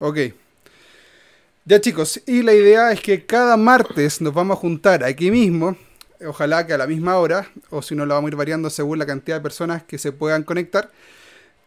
[0.00, 0.18] Ok.
[1.64, 5.76] Ya chicos, y la idea es que cada martes nos vamos a juntar aquí mismo,
[6.24, 9.00] ojalá que a la misma hora, o si no lo vamos a ir variando según
[9.00, 10.92] la cantidad de personas que se puedan conectar,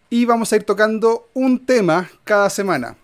[0.09, 2.96] y vamos a ir tocando un tema cada semana.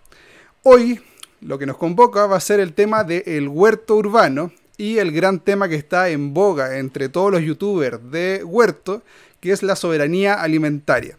[0.63, 1.01] Hoy
[1.41, 5.41] lo que nos convoca va a ser el tema del huerto urbano y el gran
[5.41, 9.03] tema que está en boga entre todos los youtubers de huerto,
[9.41, 11.17] que es la soberanía alimentaria.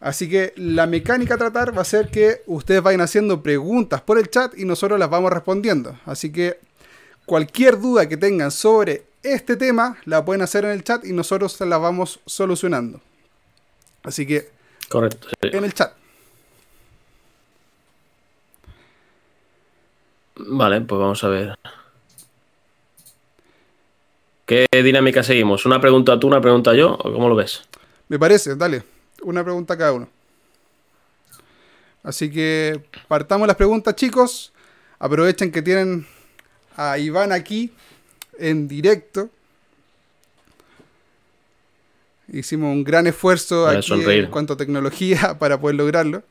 [0.00, 4.18] Así que la mecánica a tratar va a ser que ustedes vayan haciendo preguntas por
[4.18, 5.98] el chat y nosotros las vamos respondiendo.
[6.06, 6.58] Así que
[7.26, 11.60] cualquier duda que tengan sobre este tema la pueden hacer en el chat y nosotros
[11.60, 13.00] la vamos solucionando.
[14.02, 14.48] Así que
[14.88, 15.28] Correcto.
[15.42, 15.92] en el chat.
[20.36, 21.58] Vale, pues vamos a ver.
[24.46, 25.66] ¿Qué dinámica seguimos?
[25.66, 26.94] ¿Una pregunta tú, una pregunta yo?
[26.94, 27.62] ¿O cómo lo ves?
[28.08, 28.82] Me parece, dale.
[29.22, 30.08] Una pregunta cada uno.
[32.02, 34.52] Así que partamos las preguntas, chicos.
[34.98, 36.06] Aprovechen que tienen
[36.76, 37.72] a Iván aquí
[38.38, 39.28] en directo.
[42.32, 44.24] Hicimos un gran esfuerzo Para aquí sonreír.
[44.24, 46.22] en cuanto a tecnología para poder lograrlo.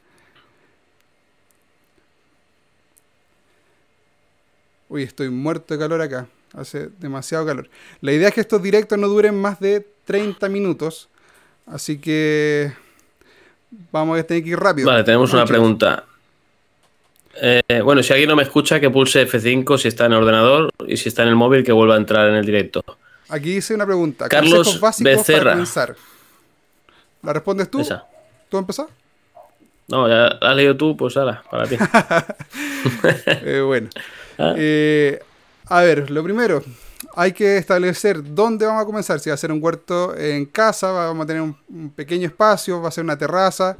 [4.87, 6.27] Uy, estoy muerto de calor acá.
[6.53, 7.69] Hace demasiado calor.
[8.01, 11.09] La idea es que estos directos no duren más de 30 minutos.
[11.69, 12.73] Así que
[13.91, 14.87] vamos a tener que ir rápido.
[14.87, 16.03] Vale, tenemos una pregunta.
[17.41, 20.71] Eh, bueno, si alguien no me escucha, que pulse F5 si está en el ordenador
[20.87, 22.83] y si está en el móvil, que vuelva a entrar en el directo.
[23.29, 24.27] Aquí hice una pregunta.
[24.27, 25.57] Carlos Becerra.
[27.21, 27.81] ¿La respondes tú?
[27.81, 28.05] Esa.
[28.49, 28.87] ¿Tú empezás?
[29.87, 31.77] No, ya la has leído tú, pues ala, para ti.
[33.25, 33.89] Eh, bueno.
[34.41, 34.53] Ah.
[34.55, 35.19] Eh,
[35.65, 36.63] a ver, lo primero,
[37.16, 39.19] hay que establecer dónde vamos a comenzar.
[39.19, 42.89] Si va a ser un huerto en casa, vamos a tener un, pequeño espacio, va
[42.89, 43.78] a ser una terraza.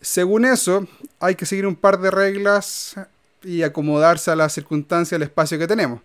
[0.00, 0.86] Según eso,
[1.20, 2.94] hay que seguir un par de reglas
[3.42, 6.00] y acomodarse a las circunstancias, al espacio que tenemos.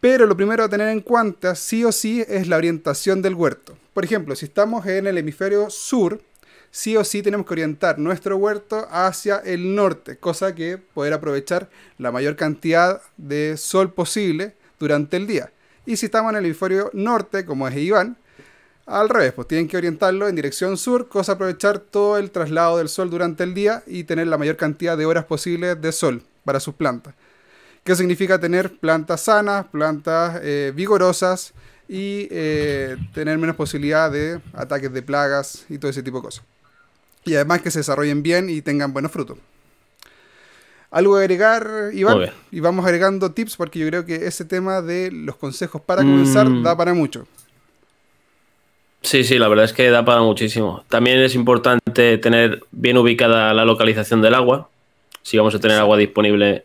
[0.00, 3.76] Pero lo primero a tener en cuenta, sí o sí, es la orientación del huerto.
[3.94, 6.22] Por ejemplo, si estamos en el hemisferio sur,
[6.70, 11.68] sí o sí tenemos que orientar nuestro huerto hacia el norte, cosa que poder aprovechar
[11.98, 15.50] la mayor cantidad de sol posible durante el día.
[15.86, 18.16] Y si estamos en el hemisferio norte, como es Iván,
[18.88, 22.88] al revés, pues tienen que orientarlo en dirección sur, cosa aprovechar todo el traslado del
[22.88, 26.58] sol durante el día y tener la mayor cantidad de horas posibles de sol para
[26.58, 27.14] sus plantas.
[27.84, 31.52] ¿Qué significa tener plantas sanas, plantas eh, vigorosas
[31.86, 36.44] y eh, tener menos posibilidad de ataques de plagas y todo ese tipo de cosas?
[37.24, 39.38] Y además que se desarrollen bien y tengan buenos frutos.
[40.90, 42.30] ¿Algo que agregar, Iván?
[42.50, 46.48] Y vamos agregando tips porque yo creo que ese tema de los consejos para comenzar
[46.48, 46.62] Mm.
[46.62, 47.26] da para mucho.
[49.02, 50.84] Sí, sí, la verdad es que da para muchísimo.
[50.88, 54.68] También es importante tener bien ubicada la localización del agua.
[55.22, 56.64] Si vamos a tener agua disponible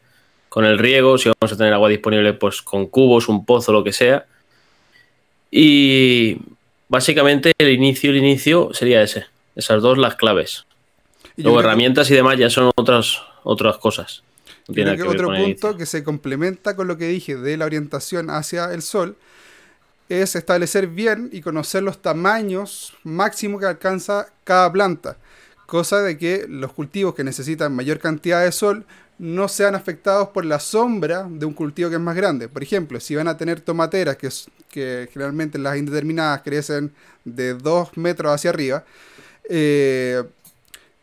[0.49, 3.83] con el riego, si vamos a tener agua disponible pues con cubos, un pozo, lo
[3.83, 4.25] que sea.
[5.51, 6.37] Y
[6.87, 9.25] básicamente el inicio, el inicio sería ese.
[9.55, 10.65] Esas dos las claves.
[11.37, 14.23] Luego que- herramientas y demás ya son otras, otras cosas.
[14.67, 17.65] No creo que que otro punto que se complementa con lo que dije de la
[17.65, 19.15] orientación hacia el sol
[20.09, 25.17] es establecer bien y conocer los tamaños máximos que alcanza cada planta,
[25.65, 28.85] cosa de que los cultivos que necesitan mayor cantidad de sol
[29.17, 32.49] no sean afectados por la sombra de un cultivo que es más grande.
[32.49, 36.91] Por ejemplo, si van a tener tomateras que, es- que generalmente las indeterminadas crecen
[37.23, 38.83] de 2 metros hacia arriba,
[39.49, 40.23] eh,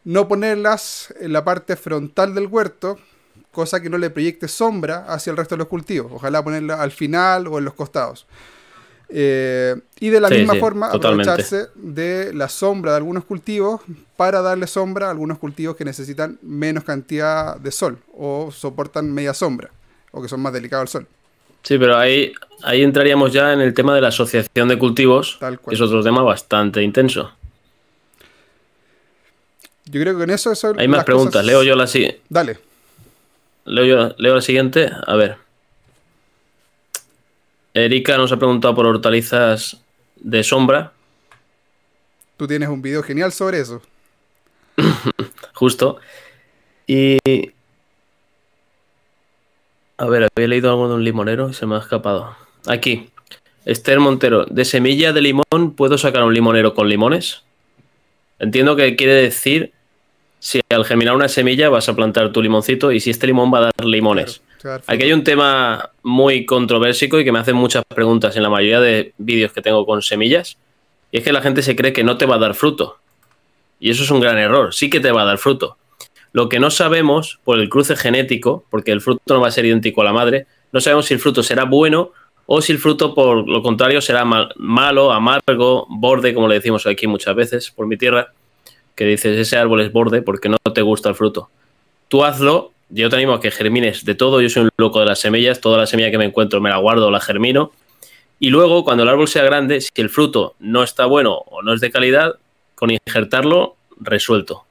[0.05, 2.99] no ponerlas en la parte frontal del huerto,
[3.53, 6.13] cosa que no le proyecte sombra hacia el resto de los cultivos.
[6.15, 8.27] Ojalá ponerla al final o en los costados.
[9.13, 11.31] Eh, y de la Sí, misma sí, forma totalmente.
[11.31, 13.81] aprovecharse de la sombra de algunos cultivos
[14.17, 19.35] para darle sombra a algunos cultivos que necesitan menos cantidad de sol o soportan media
[19.35, 19.71] sombra
[20.13, 21.07] o que son más delicados al sol.
[21.65, 25.59] Sí, pero ahí, ahí entraríamos ya en el tema de la asociación de cultivos, Tal
[25.59, 25.73] cual.
[25.73, 27.33] que es otro tema bastante intenso.
[29.91, 31.33] Yo creo que con eso son Hay más preguntas.
[31.33, 32.59] cosas- Leo yo la si- Dale.
[33.65, 34.91] leo yo leo la siguiente.
[35.07, 35.37] A ver.
[37.75, 39.77] Erika nos ha preguntado por hortalizas
[40.17, 40.93] de sombra,
[42.37, 43.83] Tú tienes un video genial sobre eso.
[45.55, 45.99] justo.
[46.87, 47.19] Y.
[49.99, 52.35] A ver, había leído algo de un limonero y se me ha escapado.
[52.67, 53.11] Aquí.
[53.67, 54.47] Esther Montero.
[54.47, 57.43] ¿De semilla de limón puedo sacar un limonero con limones?
[58.39, 59.75] Entiendo que quiere decir
[60.41, 63.59] si al germinar una semilla vas a plantar tu limoncito y si este limón va
[63.59, 64.43] a dar limones.
[64.61, 68.51] Claro, Aquí hay un tema muy controversico y que me hacen muchas preguntas en la
[68.51, 70.59] mayoría de vídeos que tengo con semillas.
[71.13, 72.99] Y es que la gente se cree que no te va a dar fruto.
[73.79, 74.75] Y eso es un gran error.
[74.75, 75.77] Sí que te va a dar fruto.
[76.33, 79.65] Lo que no sabemos por el cruce genético, porque el fruto no va a ser
[79.67, 82.13] idéntico a la madre, no sabemos si el fruto será bueno
[82.47, 87.07] o si el fruto, por lo contrario, será malo, amargo, borde, como le decimos aquí
[87.07, 88.33] muchas veces por mi tierra,
[88.95, 91.51] que dices ese árbol es borde porque no te gusta el fruto.
[92.09, 95.07] Tú hazlo, yo te animo a que germines de todo, yo soy un loco de
[95.07, 97.73] las semillas, toda la semilla que me encuentro me la guardo, la germino,
[98.39, 101.75] y luego cuando el árbol sea grande, si el fruto no está bueno o no
[101.75, 102.37] es de calidad,
[102.75, 104.65] con injertarlo, resuelto.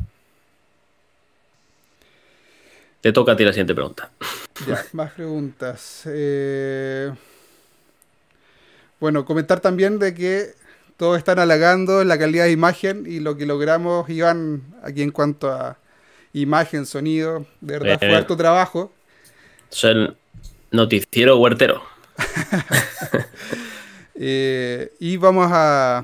[3.02, 4.10] Te toca a ti la siguiente pregunta.
[4.94, 6.04] Más preguntas.
[6.08, 7.12] Eh,
[9.00, 10.54] bueno, comentar también de que
[11.00, 15.50] todos están halagando la calidad de imagen y lo que logramos, Iván, aquí en cuanto
[15.50, 15.78] a
[16.34, 18.92] imagen, sonido, de verdad fue harto trabajo.
[19.72, 20.18] Es el
[20.72, 21.82] noticiero huertero.
[24.22, 26.04] Eh, y vamos a,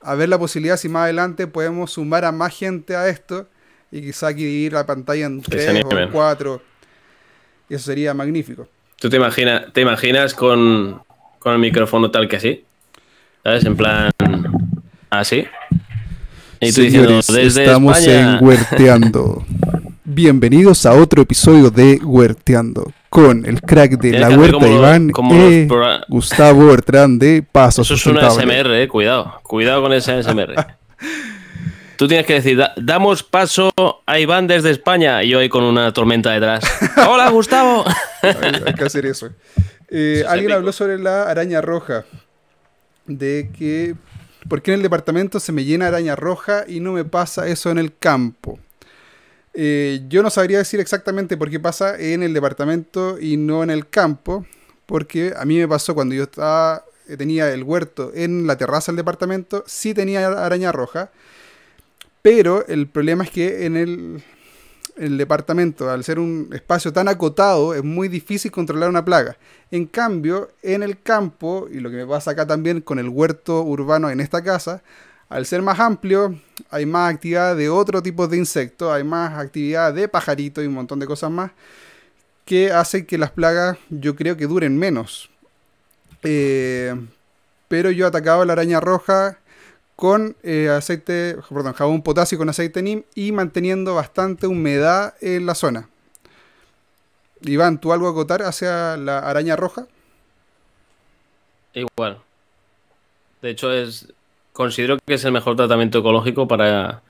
[0.00, 3.48] a ver la posibilidad si más adelante podemos sumar a más gente a esto
[3.92, 6.62] y quizá dividir la pantalla en tres o cuatro.
[7.68, 8.66] Eso sería magnífico.
[8.96, 11.02] ¿Tú te, imaginas te imaginas con,
[11.38, 12.64] con el micrófono tal que así?
[13.42, 13.64] ¿Sabes?
[13.64, 14.10] En plan.
[15.08, 15.46] Así.
[16.60, 19.46] Y tú diciendo, desde estamos en Huerteando.
[20.04, 25.68] Bienvenidos a otro episodio de Huerteando con el crack de la huerta Iván y
[26.08, 29.40] Gustavo Bertrán de Paso Eso es una SMR, eh, cuidado.
[29.42, 30.54] Cuidado con ese SMR.
[31.96, 33.72] Tú tienes que decir, damos paso
[34.04, 36.62] a Iván desde España y yo ahí con una tormenta detrás.
[37.08, 37.84] ¡Hola, Gustavo!
[38.22, 39.30] hay, que hacer eso.
[39.88, 42.04] Eh, alguien habló sobre la araña roja.
[43.06, 43.94] De que,
[44.48, 47.70] ¿por qué en el departamento se me llena araña roja y no me pasa eso
[47.70, 48.58] en el campo?
[49.52, 53.70] Eh, yo no sabría decir exactamente por qué pasa en el departamento y no en
[53.70, 54.46] el campo,
[54.86, 56.84] porque a mí me pasó cuando yo estaba,
[57.18, 61.10] tenía el huerto en la terraza del departamento, sí tenía araña roja,
[62.22, 64.22] pero el problema es que en el,
[65.18, 69.36] departamento, al ser un espacio tan acotado, es muy difícil controlar una plaga.
[69.70, 73.62] En cambio, en el campo, y lo que me pasa acá también con el huerto
[73.62, 74.82] urbano en esta casa,
[75.28, 76.38] al ser más amplio,
[76.70, 80.74] hay más actividad de otro tipo de insectos, hay más actividad de pajaritos y un
[80.74, 81.52] montón de cosas más
[82.44, 85.30] que hacen que las plagas yo creo que duren menos.
[86.22, 86.94] Eh,
[87.68, 89.38] pero yo atacaba la araña roja
[90.00, 95.54] con eh, aceite, perdón, jabón potasio con aceite NIM y manteniendo bastante humedad en la
[95.54, 95.90] zona.
[97.42, 99.88] Iván, ¿tú algo a acotar hacia la araña roja?
[101.74, 102.16] Igual.
[103.42, 104.10] De hecho, es
[104.54, 107.02] considero que es el mejor tratamiento ecológico para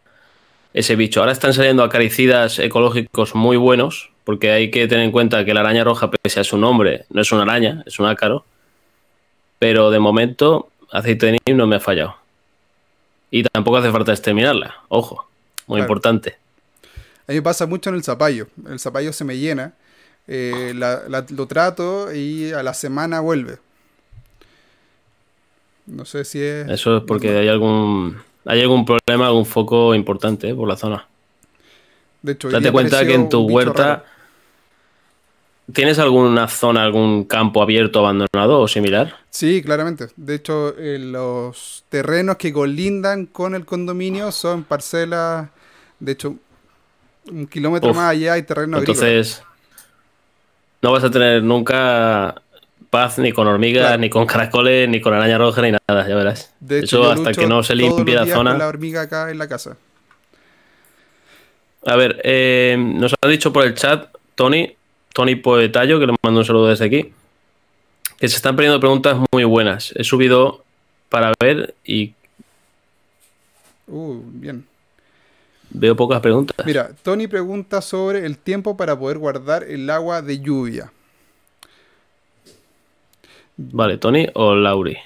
[0.74, 1.20] ese bicho.
[1.20, 5.60] Ahora están saliendo acaricidas ecológicos muy buenos, porque hay que tener en cuenta que la
[5.60, 8.44] araña roja, pese a su nombre, no es una araña, es un ácaro.
[9.60, 12.19] Pero de momento, aceite de NIM no me ha fallado.
[13.30, 15.28] Y tampoco hace falta exterminarla, ojo,
[15.66, 16.36] muy importante.
[17.26, 18.48] A mí me pasa mucho en el zapallo.
[18.68, 19.74] El zapallo se me llena,
[20.26, 23.58] eh, lo trato y a la semana vuelve.
[25.86, 26.68] No sé si es.
[26.68, 31.06] Eso es porque hay algún hay algún problema, algún foco importante eh, por la zona.
[32.22, 34.04] De hecho, date cuenta que en tu huerta.
[35.74, 39.16] ¿Tienes alguna zona, algún campo abierto abandonado o similar?
[39.30, 40.08] Sí, claramente.
[40.16, 45.48] De hecho, eh, los terrenos que colindan con el condominio son parcelas,
[45.98, 46.34] de hecho,
[47.30, 49.42] un kilómetro más allá hay terreno Entonces,
[50.82, 52.42] no vas a tener nunca
[52.88, 56.54] paz ni con hormigas, ni con caracoles, ni con araña roja, ni nada, ya verás.
[56.58, 58.56] De hecho, Eso hasta que no se limpie la zona.
[58.56, 59.76] la hormiga acá en la casa.
[61.86, 64.76] A ver, eh, nos ha dicho por el chat, Tony,
[65.12, 67.12] Tony Poetayo, que le mando un saludo desde aquí,
[68.18, 69.92] que se están poniendo preguntas muy buenas.
[69.96, 70.64] He subido
[71.08, 72.14] para ver y...
[73.86, 74.66] Uh, bien.
[75.70, 76.66] Veo pocas preguntas.
[76.66, 80.92] Mira, Tony pregunta sobre el tiempo para poder guardar el agua de lluvia.
[83.56, 84.96] Vale, Tony o Lauri.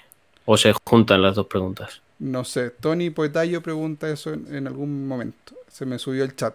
[0.47, 2.01] O se juntan las dos preguntas.
[2.19, 5.55] No sé, Tony Poetayo pregunta eso en algún momento.
[5.69, 6.55] Se me subió el chat.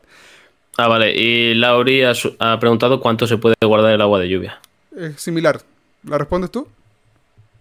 [0.80, 1.14] Ah, vale.
[1.14, 4.62] Y Lauri ha, preguntado cuánto se puede guardar el agua de lluvia.
[4.96, 5.60] Es similar.
[6.08, 6.70] ¿La respondes tú?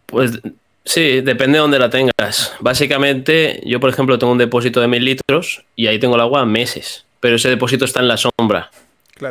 [0.06, 0.40] Pues
[0.84, 2.54] sí, depende de dónde la tengas.
[2.60, 6.46] Básicamente, yo, por ejemplo, tengo un depósito de mil litros y ahí tengo el agua
[6.46, 7.06] meses.
[7.18, 8.70] Pero ese depósito está en la sombra.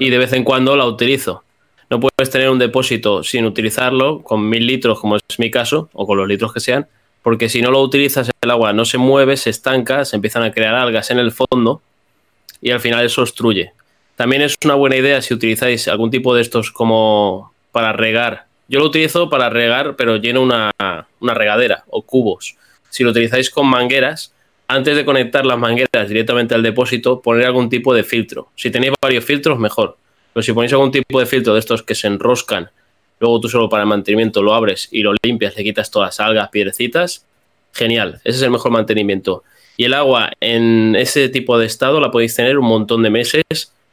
[0.02, 1.46] Y de vez en cuando la utilizo.
[1.90, 6.06] No puedes tener un depósito sin utilizarlo, con mil litros, como es mi caso, o
[6.06, 6.88] con los litros que sean,
[7.24, 10.52] porque si no lo utilizas, el agua no se mueve, se estanca, se empiezan a
[10.52, 11.82] crear algas en el fondo
[12.62, 13.72] y al final eso obstruye.
[14.18, 18.48] También es una buena idea si utilizáis algún tipo de estos como para regar.
[18.68, 20.72] Yo lo utilizo para regar, pero lleno una,
[21.22, 22.58] regadera o cubos.
[22.90, 24.34] Si lo utilizáis con mangueras,
[24.68, 28.50] antes de conectar las mangueras directamente al depósito, poner algún tipo de filtro.
[28.56, 29.98] Si tenéis varios filtros, mejor.
[30.34, 32.72] Pero si ponéis algún tipo de filtro de estos que se enroscan,
[33.20, 36.28] luego tú solo para el mantenimiento lo abres y lo limpias, le quitas todas las
[36.28, 37.24] algas, piedrecitas,
[37.72, 38.20] genial.
[38.24, 39.44] Ese es el mejor mantenimiento.
[39.78, 43.44] Y el agua en ese tipo de estado la podéis tener un montón de meses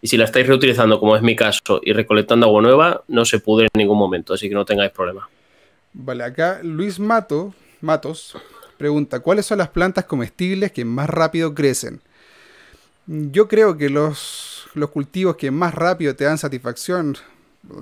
[0.05, 3.39] y si la estáis reutilizando, como es mi caso, y recolectando agua nueva, no se
[3.39, 5.31] pudre en ningún momento, así que no tengáis problema.
[5.95, 8.37] Vale, acá Luis Mato, Matos
[8.77, 12.03] pregunta, ¿cuáles son las plantas comestibles que más rápido crecen?
[13.07, 17.17] Yo creo que los, los cultivos que más rápido te dan satisfacción,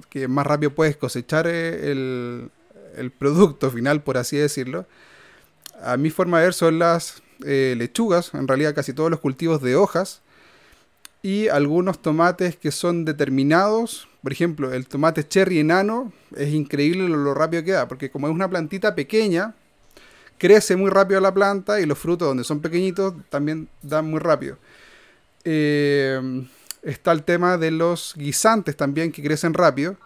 [0.08, 2.50] que más rápido puedes cosechar eh, el,
[2.98, 4.86] el producto final, por así decirlo,
[5.82, 9.60] a mi forma de ver son las eh, lechugas, en realidad casi todos los cultivos
[9.60, 10.22] de hojas,
[11.22, 14.08] y algunos tomates que son determinados.
[14.22, 18.34] Por ejemplo, el tomate cherry enano es increíble lo, rápido que da, porque como es
[18.34, 19.54] una plantita pequeña,
[20.38, 24.58] crece muy rápido la planta y los frutos donde son pequeñitos también dan muy rápido.
[25.44, 26.44] Eh,
[26.82, 29.96] está el tema de los guisantes también que crecen rápido.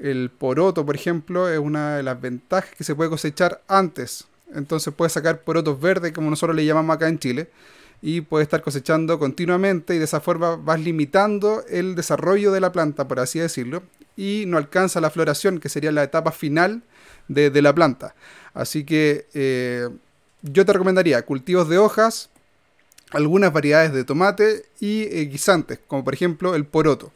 [0.00, 4.26] El poroto, por ejemplo, es una de las ventajas que se puede cosechar antes.
[4.54, 7.48] Entonces puedes sacar porotos verdes, como nosotros le llamamos acá en Chile
[8.02, 12.72] y puedes estar cosechando continuamente y de esa forma vas limitando el desarrollo de la
[12.72, 13.82] planta, por así decirlo,
[14.16, 16.82] y no alcanza la floración, que sería la etapa final
[17.28, 18.14] de, la planta.
[18.54, 19.88] Así que eh,
[20.42, 22.30] yo te recomendaría cultivos de hojas,
[23.10, 27.12] algunas variedades de tomate y eh, guisantes, como por ejemplo el poroto.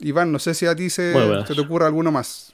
[0.00, 1.12] Iván, no sé si a ti se,
[1.46, 2.52] se te ocurre alguno más.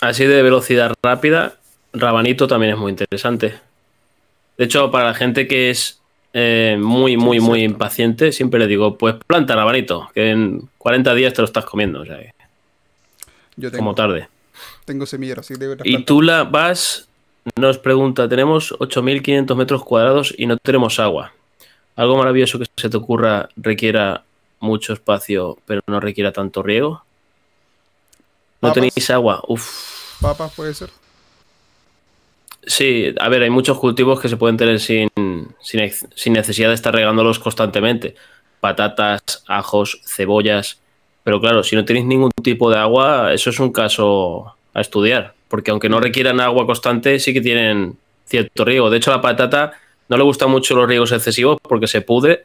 [0.00, 1.58] Así de velocidad rápida,
[1.92, 3.60] rabanito también es muy interesante.
[4.62, 6.00] De hecho, para la gente que es
[6.32, 11.34] eh, muy, muy, muy impaciente, siempre le digo, pues planta rabanito, que en 40 días
[11.34, 12.02] te lo estás comiendo.
[12.02, 12.20] O sea,
[13.56, 14.28] Yo tengo, como tarde.
[14.84, 17.08] Tengo semilleros, sí, Y tú la vas,
[17.56, 21.32] nos pregunta, tenemos 8.500 metros cuadrados y no tenemos agua.
[21.96, 24.22] ¿Algo maravilloso que se te ocurra requiera
[24.60, 27.02] mucho espacio, pero no requiera tanto riego?
[28.60, 29.42] ¿No tenéis agua?
[29.48, 30.20] Uf.
[30.20, 31.01] ¿Papas puede ser?
[32.64, 35.08] Sí, a ver, hay muchos cultivos que se pueden tener sin,
[35.60, 38.14] sin, necesidad de estar regándolos constantemente.
[38.60, 40.80] Patatas, ajos, cebollas.
[41.24, 45.34] Pero claro, si no tenéis ningún tipo de agua, eso es un caso a estudiar.
[45.48, 48.90] Porque aunque no requieran agua constante, sí que tienen cierto riego.
[48.90, 49.72] De hecho, la patata
[50.08, 52.44] no le gustan mucho los riegos excesivos porque se pudre,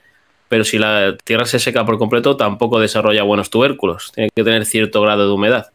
[0.49, 4.11] pero si la tierra se seca por completo, tampoco desarrolla buenos tubérculos.
[4.13, 5.67] Tiene que tener cierto grado de humedad.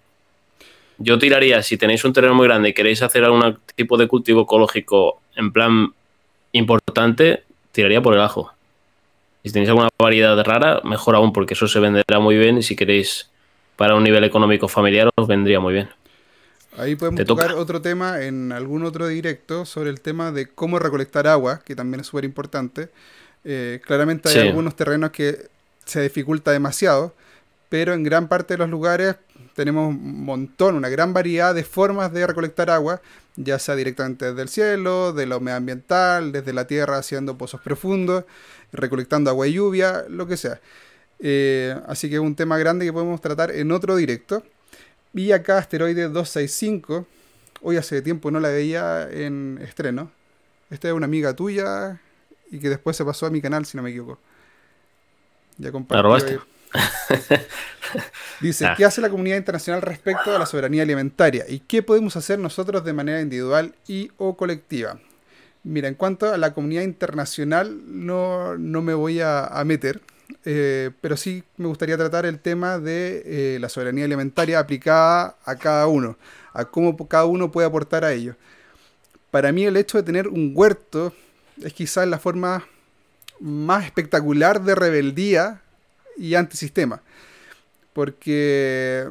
[0.99, 4.42] Yo tiraría, si tenéis un terreno muy grande y queréis hacer algún tipo de cultivo
[4.42, 5.92] ecológico en plan
[6.52, 8.52] importante, tiraría por el ajo.
[9.44, 12.76] Si tenéis alguna variedad rara, mejor aún, porque eso se venderá muy bien y si
[12.76, 13.30] queréis
[13.76, 15.88] para un nivel económico familiar os vendría muy bien.
[16.76, 21.26] Ahí podemos tocar otro tema en algún otro directo sobre el tema de cómo recolectar
[21.26, 22.88] agua, que también es súper importante.
[23.44, 25.49] Eh, claramente hay algunos terrenos que
[25.84, 27.14] se dificulta demasiado,
[27.68, 29.16] pero en gran parte de los lugares
[29.54, 33.00] tenemos un montón, una gran variedad de formas de recolectar agua,
[33.37, 37.61] ya sea directamente desde el cielo, de la humedad ambiental, desde la tierra haciendo pozos
[37.61, 38.25] profundos,
[38.73, 40.61] recolectando agua y lluvia, lo que sea.
[41.21, 44.42] Eh, así que es un tema grande que podemos tratar en otro directo.
[45.14, 47.06] Y acá asteroide 265,
[47.61, 50.11] hoy hace tiempo no la veía en estreno.
[50.71, 52.00] Esta es una amiga tuya
[52.50, 54.18] y que después se pasó a mi canal, si no me equivoco.
[55.59, 56.38] Ya compartí.
[58.41, 58.75] Dice, ah.
[58.76, 61.45] ¿qué hace la comunidad internacional respecto a la soberanía alimentaria?
[61.49, 64.99] ¿Y qué podemos hacer nosotros de manera individual y o colectiva?
[65.64, 70.00] Mira, en cuanto a la comunidad internacional, no, me voy a, meter,
[70.45, 75.57] eh, pero sí me gustaría tratar el tema de eh, la soberanía alimentaria aplicada a
[75.57, 76.17] cada uno,
[76.52, 78.35] a cómo cada uno puede aportar a ello.
[79.31, 81.14] Para mí el hecho de tener un huerto
[81.62, 82.67] es quizás la forma
[83.38, 85.62] más espectacular de rebeldía
[86.16, 87.00] y antisistema.
[87.92, 89.09] Porque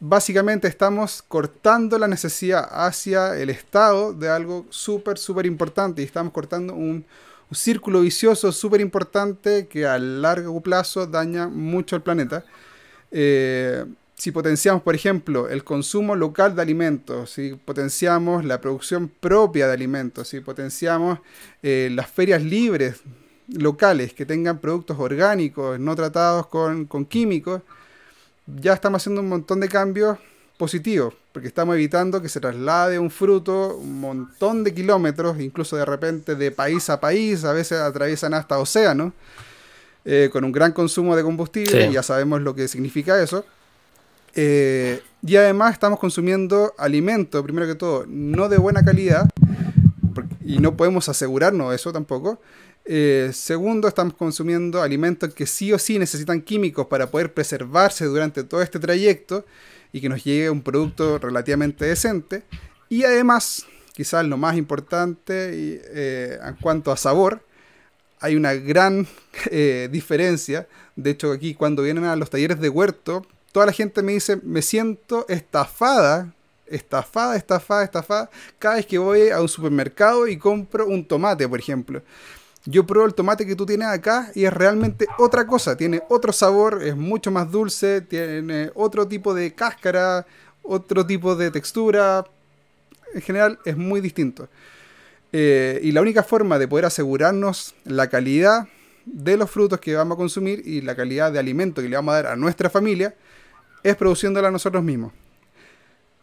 [0.00, 6.32] básicamente estamos cortando la necesidad hacia el Estado de algo súper, súper importante y estamos
[6.32, 7.04] cortando un,
[7.50, 12.44] círculo vicioso súper importante que a largo plazo daña mucho al planeta.
[13.10, 19.66] Eh, si potenciamos, por ejemplo, el consumo local de alimentos, si potenciamos la producción propia
[19.66, 21.20] de alimentos, si potenciamos
[21.62, 23.00] eh, las ferias libres
[23.48, 27.62] locales que tengan productos orgánicos, no tratados con, químicos,
[28.46, 30.18] ya estamos haciendo un montón de cambios
[30.56, 35.84] positivos, porque estamos evitando que se traslade un fruto un montón de kilómetros, incluso de
[35.84, 39.12] repente de país a país, a veces atraviesan hasta océanos,
[40.04, 43.44] eh, con un gran consumo de combustible, ya sabemos lo que significa eso.
[44.34, 49.28] Eh, y además estamos consumiendo alimento, primero que todo, no de buena calidad,
[50.44, 52.40] y no podemos asegurarnos eso tampoco.
[52.90, 58.44] Eh, segundo, estamos consumiendo alimentos que sí o sí necesitan químicos para poder preservarse durante
[58.44, 59.44] todo este trayecto
[59.92, 62.44] y que nos llegue un producto relativamente decente.
[62.88, 67.42] Y además, quizás lo más importante eh, en cuanto a sabor,
[68.20, 69.06] hay una gran
[69.50, 70.66] eh, diferencia.
[70.96, 74.40] De hecho, aquí cuando vienen a los talleres de huerto, toda la gente me dice,
[74.42, 76.32] me siento estafada,
[76.66, 81.60] estafada, estafada, estafada, cada vez que voy a un supermercado y compro un tomate, por
[81.60, 82.02] ejemplo
[82.70, 86.34] yo pruebo el tomate que tú tienes acá y es realmente otra cosa, tiene otro
[86.34, 90.26] sabor, es mucho más dulce, tiene otro tipo de cáscara,
[90.62, 92.26] otro tipo de textura,
[93.14, 94.50] en general es muy distinto.
[95.32, 98.68] Eh, y la única forma de poder asegurarnos la calidad
[99.06, 102.12] de los frutos que vamos a consumir y la calidad de alimento que le vamos
[102.12, 103.14] a dar a nuestra familia
[103.82, 105.14] es produciéndola nosotros mismos.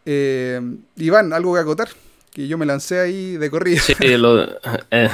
[0.05, 0.61] Eh,
[0.97, 1.89] Iván, algo que acotar,
[2.31, 3.81] que yo me lancé ahí de corrida.
[3.81, 4.43] Sí, lo,
[4.91, 5.09] eh,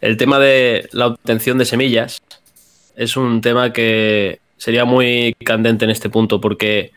[0.00, 2.22] el tema de la obtención de semillas
[2.96, 6.92] es un tema que sería muy candente en este punto porque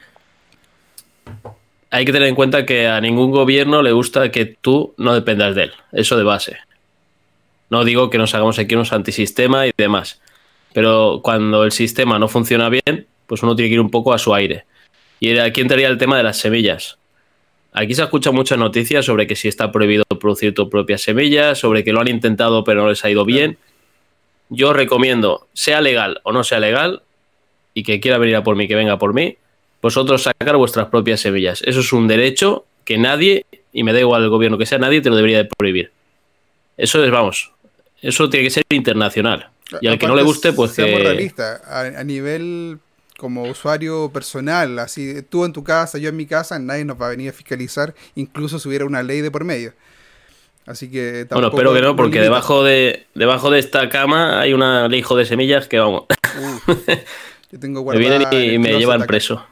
[1.90, 5.56] hay que tener en cuenta que a ningún gobierno le gusta que tú no dependas
[5.56, 5.74] de él.
[5.92, 6.58] Eso de base.
[7.70, 10.22] No digo que nos hagamos aquí unos antisistema y demás.
[10.74, 14.18] Pero cuando el sistema no funciona bien, pues uno tiene que ir un poco a
[14.18, 14.66] su aire.
[15.20, 16.98] Y aquí entraría el tema de las semillas.
[17.74, 21.84] Aquí se escucha muchas noticias sobre que si está prohibido producir tus propias semillas, sobre
[21.84, 23.58] que lo han intentado pero no les ha ido bien.
[24.50, 27.02] Yo recomiendo, sea legal o no sea legal,
[27.74, 29.38] y que quiera venir a por mí, que venga por mí,
[29.82, 31.62] vosotros sacar vuestras propias semillas.
[31.66, 35.02] Eso es un derecho que nadie, y me da igual el gobierno que sea, nadie
[35.02, 35.92] te lo debería de prohibir.
[36.78, 37.52] Eso es, vamos,
[38.02, 39.50] eso tiene que ser internacional.
[39.80, 41.32] Y al que no le guste, pues que...
[41.66, 42.80] a nivel
[43.22, 47.06] como usuario personal, así tú en tu casa, yo en mi casa, nadie nos va
[47.06, 49.74] a venir a fiscalizar, incluso si hubiera una ley de por medio.
[50.66, 54.92] Así que Bueno, espero que no, porque debajo de, debajo de esta cama hay un
[54.96, 56.06] hijo de semillas que vamos.
[57.52, 59.46] yo tengo me vienen y, me llevan preso.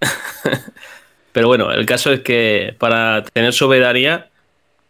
[1.32, 4.30] Pero bueno, el caso es que para tener soberanía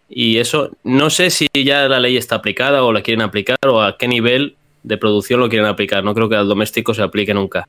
[0.08, 3.82] y eso, no sé si ya la ley está aplicada o la quieren aplicar o
[3.82, 6.02] a qué nivel de producción lo quieren aplicar.
[6.02, 7.68] No creo que al doméstico se aplique nunca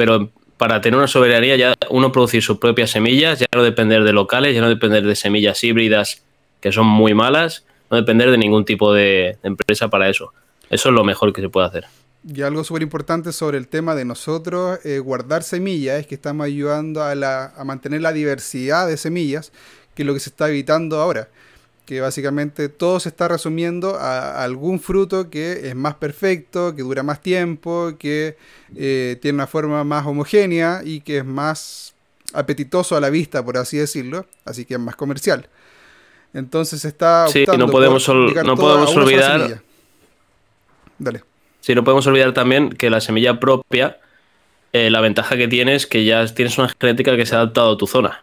[0.00, 4.14] pero para tener una soberanía ya uno producir sus propias semillas, ya no depender de
[4.14, 6.22] locales, ya no depender de semillas híbridas
[6.62, 10.32] que son muy malas, no depender de ningún tipo de, empresa para eso.
[10.70, 11.84] Eso es lo mejor que se puede hacer.
[12.26, 16.46] Y algo súper importante sobre el tema de nosotros eh, guardar semillas es que estamos
[16.46, 19.52] ayudando a, la, a mantener la diversidad de semillas,
[19.94, 21.28] que es lo que se está evitando ahora
[21.90, 27.02] que básicamente todo se está resumiendo a algún fruto que es más perfecto, que dura
[27.02, 28.36] más tiempo, que
[28.76, 31.92] eh, tiene una forma más homogénea y que es más
[32.32, 35.48] apetitoso a la vista, por así decirlo, así que es más comercial.
[36.32, 37.26] Entonces está...
[37.26, 39.60] Sí, no podemos, no podemos olvidar...
[40.96, 41.24] Dale.
[41.58, 43.98] Sí, no podemos olvidar también que la semilla propia,
[44.72, 47.72] eh, la ventaja que tienes es que ya tienes una genética que se ha adaptado
[47.72, 48.22] a tu zona.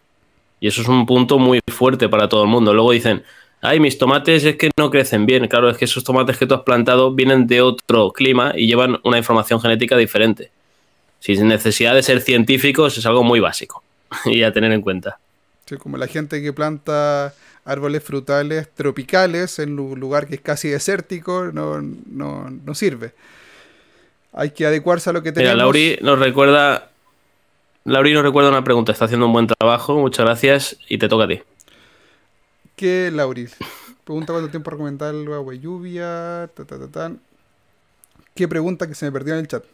[0.62, 2.74] Y eso es un punto muy fuerte para todo el mundo.
[2.74, 3.26] Luego dicen,
[3.62, 5.48] ay, mis tomates es que no crecen bien.
[5.48, 9.00] Claro, es que esos tomates que tú has plantado vienen de otro clima y llevan
[9.04, 10.52] una información genética diferente.
[11.20, 13.84] Sin necesidad de ser científicos es algo muy básico
[14.26, 15.20] y a tener en cuenta.
[15.66, 17.34] Sí, como la gente que planta
[17.66, 23.12] árboles frutales tropicales en un lugar que es casi desértico, no, no, sirve.
[24.32, 25.54] Hay que adecuarse a lo que tenemos.
[25.54, 26.90] Mira, Lauri nos recuerda.
[27.84, 28.92] Lauri nos recuerda una pregunta.
[28.92, 29.98] Está haciendo un buen trabajo.
[30.00, 30.78] Muchas gracias.
[30.88, 31.42] Y te toca a ti
[32.78, 33.56] que Lauris.
[34.06, 36.50] Pregunta cuánto tiempo recomendar el agua lluvia.
[38.34, 39.66] ¿Qué pregunta que se me perdió en el chat?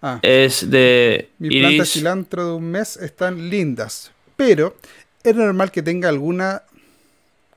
[0.00, 1.28] Ah, es de.
[1.38, 4.12] Mi planta de cilantro de un mes están lindas.
[4.36, 4.74] Pero
[5.22, 6.62] es normal que tenga alguna.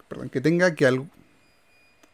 [0.10, 1.02] Perdón, que tenga que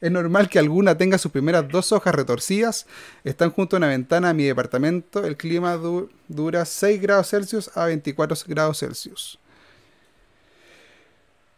[0.01, 2.85] Es normal que alguna tenga sus primeras dos hojas retorcidas.
[3.23, 5.25] Están junto a una ventana a mi departamento.
[5.25, 5.79] El clima
[6.27, 9.39] dura 6 grados Celsius a 24 grados Celsius.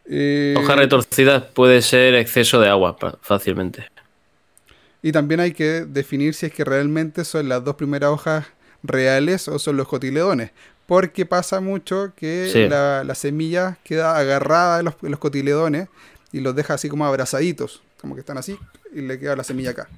[0.06, 3.86] Eh, Hoja retorcida puede ser exceso de agua fácilmente.
[5.02, 8.46] Y también hay que definir si es que realmente son las dos primeras hojas
[8.82, 10.50] reales o son los cotiledones.
[10.86, 15.88] Porque pasa mucho que la, semilla queda agarrada en los, cotiledones
[16.30, 18.58] y los deja así como abrazaditos, como que están así,
[18.94, 19.88] y le queda la semilla acá.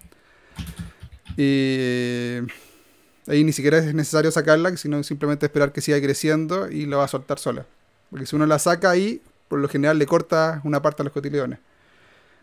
[1.36, 2.38] Y
[3.26, 7.04] ahí ni siquiera es necesario sacarla, sino simplemente esperar que siga creciendo y la va
[7.04, 7.66] a soltar sola.
[8.10, 11.12] Porque si uno la saca ahí, por lo general le corta una parte a los
[11.12, 11.58] cotiledones.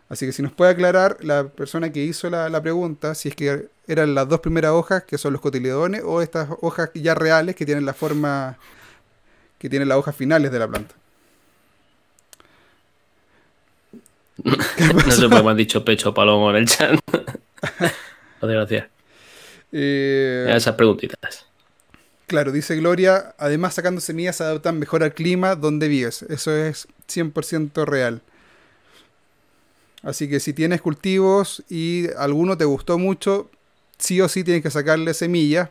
[0.08, 3.68] Así que si nos puede aclarar la persona que hizo la, pregunta, si es que
[3.86, 7.64] eran las dos primeras hojas, que son los cotiledones, o estas hojas ya reales que
[7.64, 8.58] tienen la forma,
[9.58, 10.94] que tienen las hojas finales de la planta.
[14.42, 16.98] no sé por qué me han dicho pecho palomo en el chat.
[18.42, 18.88] gracias.
[19.72, 21.46] Eh, Esas preguntitas.
[22.26, 26.22] Claro, dice Gloria, además sacando semillas se adaptan mejor al clima donde vives.
[26.22, 28.22] Eso es 100% real.
[30.02, 33.50] Así que si tienes cultivos y alguno te gustó mucho,
[33.98, 35.70] sí o sí tienes que sacarle semillas,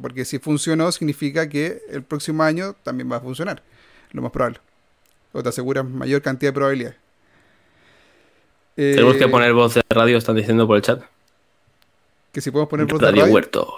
[0.00, 3.62] porque si funcionó significa que el próximo año también va a funcionar,
[4.12, 4.58] lo más probable.
[5.32, 6.96] O te aseguras mayor cantidad de probabilidades.
[8.74, 11.02] Tenemos que Eh, poner voz de radio, están diciendo por el chat.
[12.32, 13.34] Que si podemos poner voz de Radio radio.
[13.34, 13.74] Huerto.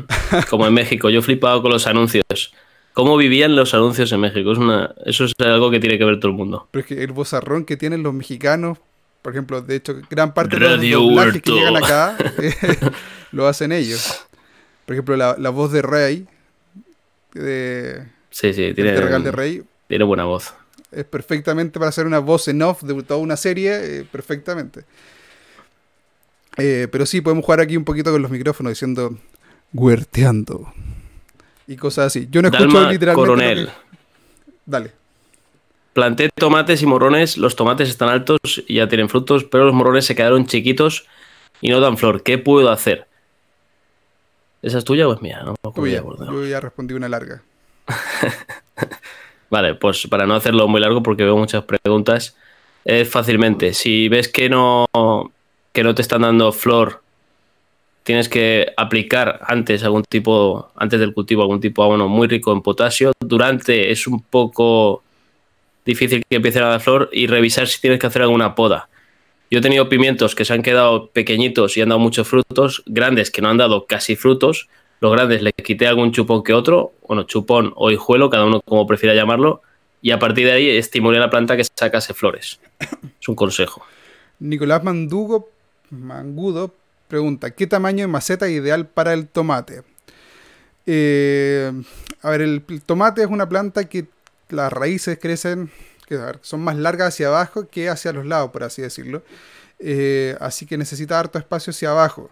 [0.50, 2.54] Como en México, yo he flipado con los anuncios.
[2.92, 4.52] ¿Cómo vivían los anuncios en México?
[4.52, 6.68] Es una, eso es algo que tiene que ver todo el mundo.
[6.70, 8.78] Pero es que el vozarrón que tienen los mexicanos,
[9.22, 12.54] por ejemplo, de hecho, gran parte de los doblajes que llegan acá eh,
[13.32, 14.26] lo hacen ellos.
[14.84, 16.26] Por ejemplo, la, la voz de Rey,
[17.32, 20.54] de, Sí, sí, tiene, Tergal de Rey, tiene buena voz.
[20.90, 24.84] es perfectamente para hacer una voz en off de toda una serie, eh, perfectamente.
[26.56, 29.16] Eh, pero sí, podemos jugar aquí un poquito con los micrófonos diciendo
[29.72, 30.72] huerteando
[31.66, 32.28] y cosas así.
[32.30, 33.26] Yo no escucho Dalma literalmente.
[33.28, 33.66] Coronel.
[33.66, 33.72] que-
[34.66, 34.92] Dale.
[35.92, 37.36] Planté tomates y morrones.
[37.36, 41.06] Los tomates están altos y ya tienen frutos, pero los morrones se quedaron chiquitos
[41.60, 42.22] y no dan flor.
[42.22, 43.06] ¿Qué puedo hacer?
[44.62, 45.42] ¿Esa es tuya o es mía?
[45.44, 46.02] No Tuya.
[46.02, 47.42] Yo ya respondí una larga.
[49.50, 52.36] Vale, pues para no hacerlo muy largo, porque veo muchas preguntas,
[52.84, 53.74] es fácilmente.
[53.74, 54.86] Si ves que no,
[55.72, 57.01] que no te están dando flor,
[58.02, 62.52] tienes que aplicar antes algún tipo, antes del cultivo, algún tipo de abono muy rico
[62.52, 63.12] en potasio.
[63.20, 65.02] Durante es un poco
[65.84, 68.88] difícil que empiecen a dar flor y revisar si tienes que hacer alguna poda.
[69.50, 73.30] Yo he tenido pimientos que se han quedado pequeñitos y han dado muchos frutos, grandes
[73.30, 74.68] que no han dado casi frutos.
[75.00, 78.86] Los grandes les quité algún chupón que otro, bueno, chupón o hijuelo, cada uno como
[78.86, 79.60] prefiera llamarlo,
[80.00, 82.60] y a partir de ahí estimulé a la planta que sacase flores.
[83.20, 83.84] Es un consejo.
[84.38, 85.50] Nicolás Mandugo,
[85.90, 86.72] Mangudo
[87.12, 89.82] pregunta, ¿qué tamaño de maceta ideal para el tomate?
[90.86, 91.70] Eh,
[92.22, 94.06] a ver, el, tomate es una planta que
[94.48, 95.70] las raíces crecen,
[96.06, 99.22] que son más largas hacia abajo que hacia los lados, por así decirlo.
[99.78, 102.30] Eh, así que necesita harto espacio hacia abajo.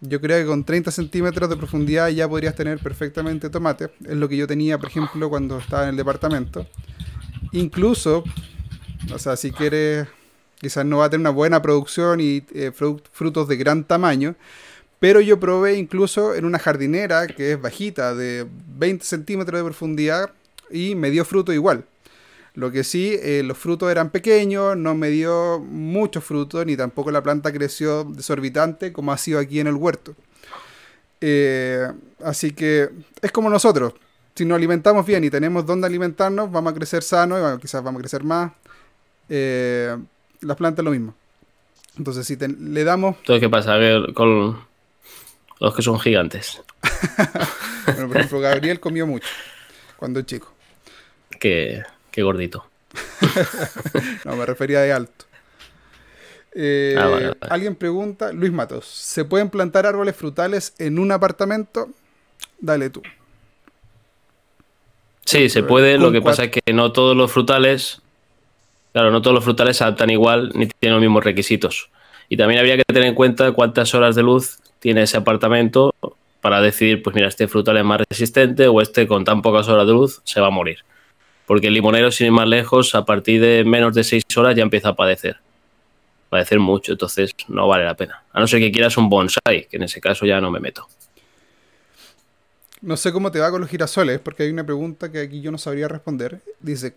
[0.00, 3.90] Yo creo que con 30 centímetros de profundidad ya podrías tener perfectamente tomate.
[4.04, 6.66] Es lo que yo tenía, por ejemplo, cuando estaba en el departamento.
[7.52, 8.24] Incluso,
[9.14, 10.08] o sea, si quieres
[10.60, 14.34] quizás no va a tener una buena producción y eh, fru- frutos de gran tamaño.
[15.00, 18.46] Pero yo probé incluso en una jardinera que es bajita, de
[18.76, 20.30] 20 centímetros de profundidad,
[20.70, 21.84] y me dio fruto igual.
[22.54, 27.10] Lo que sí, eh, los frutos eran pequeños, no me dio mucho fruto, ni tampoco
[27.10, 30.14] la planta creció desorbitante como ha sido aquí en el huerto.
[31.20, 31.86] Eh,
[32.24, 32.90] así que
[33.22, 33.94] es como nosotros.
[34.34, 38.00] Si nos alimentamos bien y tenemos dónde alimentarnos, vamos a crecer sano y quizás vamos
[38.00, 38.52] a crecer más.
[40.40, 41.14] Las plantas lo mismo.
[41.98, 44.64] Entonces, si te- le damos, Entonces, ¿qué pasa Que con
[45.58, 46.62] los que son gigantes?
[47.86, 49.28] bueno, por ejemplo, Gabriel comió mucho
[49.96, 50.52] cuando chico.
[51.38, 52.64] Qué, qué gordito.
[54.24, 55.24] No, me refería de alto.
[56.54, 57.36] Eh, Ah, vale, vale.
[57.48, 61.88] Alguien pregunta, Luis Matos, ¿se pueden plantar árboles frutales en un apartamento?
[62.60, 63.02] Dale tú.
[65.24, 65.96] Sí, se puede.
[65.98, 68.02] Lo que pasa es que no todos los frutales,
[68.92, 71.90] claro, no todos los frutales se adaptan igual ni tienen los mismos requisitos.
[72.28, 75.94] Y también habría que tener en cuenta cuántas horas de luz tiene ese apartamento
[76.40, 79.86] para decidir, pues mira, este frutal es más resistente o este con tan pocas horas
[79.86, 80.78] de luz se va a morir.
[81.46, 84.62] Porque el limonero, sin ir más lejos, a partir de menos de 6 horas ya
[84.62, 85.38] empieza a padecer.
[86.28, 88.22] Padecer mucho, entonces no vale la pena.
[88.32, 90.86] A no ser que quieras un bonsai, que en ese caso ya no me meto.
[92.82, 95.50] No sé cómo te va con los girasoles, porque hay una pregunta que aquí yo
[95.50, 96.40] no sabría responder.
[96.60, 96.94] Dice,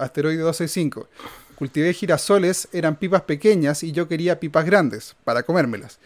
[0.00, 1.08] asteroide 265,
[1.56, 5.98] cultivé girasoles, eran pipas pequeñas y yo quería pipas grandes para comérmelas.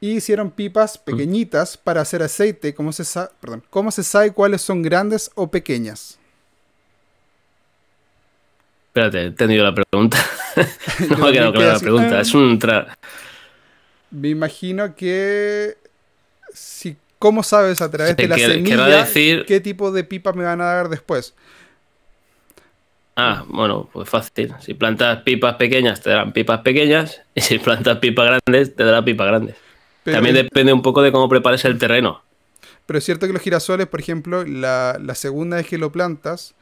[0.00, 2.72] Y hicieron pipas pequeñitas para hacer aceite.
[2.72, 6.18] ¿Cómo se, sa- perdón, ¿Cómo se sabe cuáles son grandes o pequeñas?
[8.88, 10.18] Espérate, he entendido la pregunta.
[11.10, 12.20] No me ha quedado clara la pregunta.
[12.20, 12.96] Es un tra-
[14.10, 15.76] Me imagino que
[16.52, 20.32] si cómo sabes a través Sí, de la que- semilla decir- qué tipo de pipa
[20.32, 21.34] me van a dar después.
[23.20, 24.54] Ah, bueno, pues fácil.
[24.60, 27.20] Si plantas pipas pequeñas, te darán pipas pequeñas.
[27.34, 29.56] Y si plantas pipas grandes, te darán pipas grandes.
[30.04, 32.22] Pero, También depende un poco de cómo prepares el terreno.
[32.86, 36.54] pero es cierto que los girasoles, por ejemplo, la, la segunda vez que lo plantas,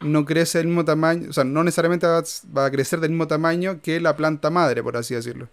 [0.00, 2.22] no crece del mismo tamaño, o sea, no necesariamente va,
[2.56, 5.48] va a crecer del mismo tamaño que la planta madre, por así decirlo.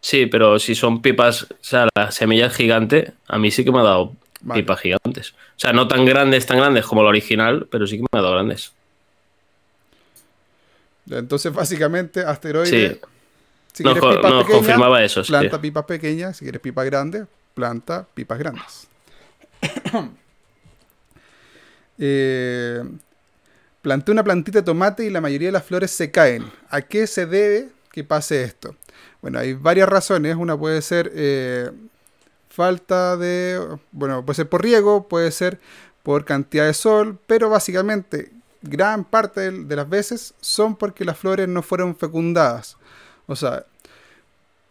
[0.00, 3.72] Sí, pero si son pipas, o sea, la semilla es gigante, a mí sí que
[3.72, 4.62] me ha dado Vale.
[4.62, 5.32] pipas gigantes.
[5.32, 8.22] O sea, no tan grandes, tan grandes como la original, pero sí que me ha
[8.22, 8.72] dado grandes.
[11.10, 12.94] Entonces, básicamente, asteroide.
[12.94, 13.00] Sí.
[13.72, 15.30] Si No, quieres no, pequeñas, confirmaba eso, sí.
[15.30, 16.36] planta pipas pequeñas.
[16.36, 18.88] Si quieres pipas grandes, planta pipas grandes.
[22.00, 22.80] Eh,
[23.82, 26.44] planté una plantita de tomate y la mayoría de las flores se caen.
[26.70, 28.76] ¿A qué se debe que pase esto?
[29.20, 30.36] Bueno, hay varias razones.
[30.36, 31.70] Una puede ser eh,
[32.48, 33.60] falta de...
[33.90, 35.58] Bueno, puede ser por riego, puede ser
[36.04, 38.30] por cantidad de sol, pero básicamente
[38.62, 42.76] gran parte de- las veces son porque las flores no fueron fecundadas.
[43.26, 43.64] O sea,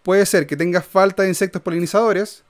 [0.03, 2.43] puede ser que tengas falta de insectos polinizadores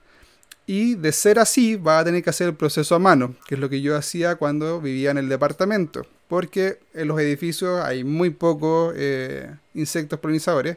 [0.66, 3.60] y de ser así va a tener que hacer el proceso a mano, que es
[3.60, 8.30] lo que yo hacía cuando vivía en el departamento, porque en los edificios hay muy
[8.30, 10.76] pocos eh, insectos polinizadores.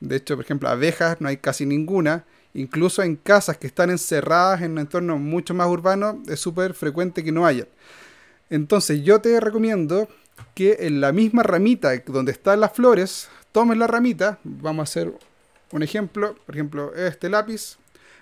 [0.00, 2.24] De hecho, por ejemplo, abejas no hay casi ninguna.
[2.54, 7.22] Incluso en casas que están encerradas en un entorno mucho más urbano, es súper frecuente
[7.22, 7.66] que no haya.
[8.50, 10.08] Entonces yo te recomiendo
[10.54, 15.12] que en la misma ramita donde están las flores, tomes la ramita, vamos a hacer
[15.72, 17.78] un ejemplo, por ejemplo, este lápiz,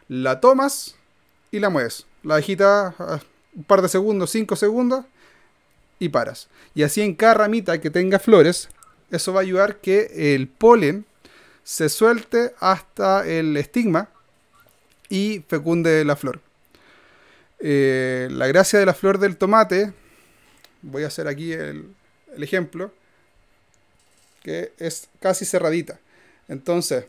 [0.09, 0.97] la tomas
[1.51, 2.07] y la mueves.
[2.23, 2.95] La dejita
[3.55, 5.05] un par de segundos, 5 segundos,
[5.99, 6.49] y paras.
[6.75, 8.69] Y así en cada ramita que tenga flores,
[9.11, 11.07] eso va a ayudar que el polen
[11.63, 14.09] se suelte hasta el estigma
[15.09, 16.41] y fecunde la flor.
[17.61, 19.93] Eh, la gracia de la flor del tomate,
[20.85, 21.87] voy a hacer aquí el,
[22.37, 22.93] el ejemplo,
[24.43, 25.99] que es casi cerradita.
[26.49, 27.05] Entonces,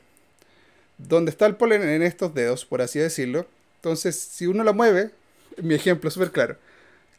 [0.98, 3.46] donde está el polen en estos dedos, por así decirlo,
[3.78, 5.12] entonces si uno la mueve,
[5.58, 6.58] mi ejemplo es súper claro,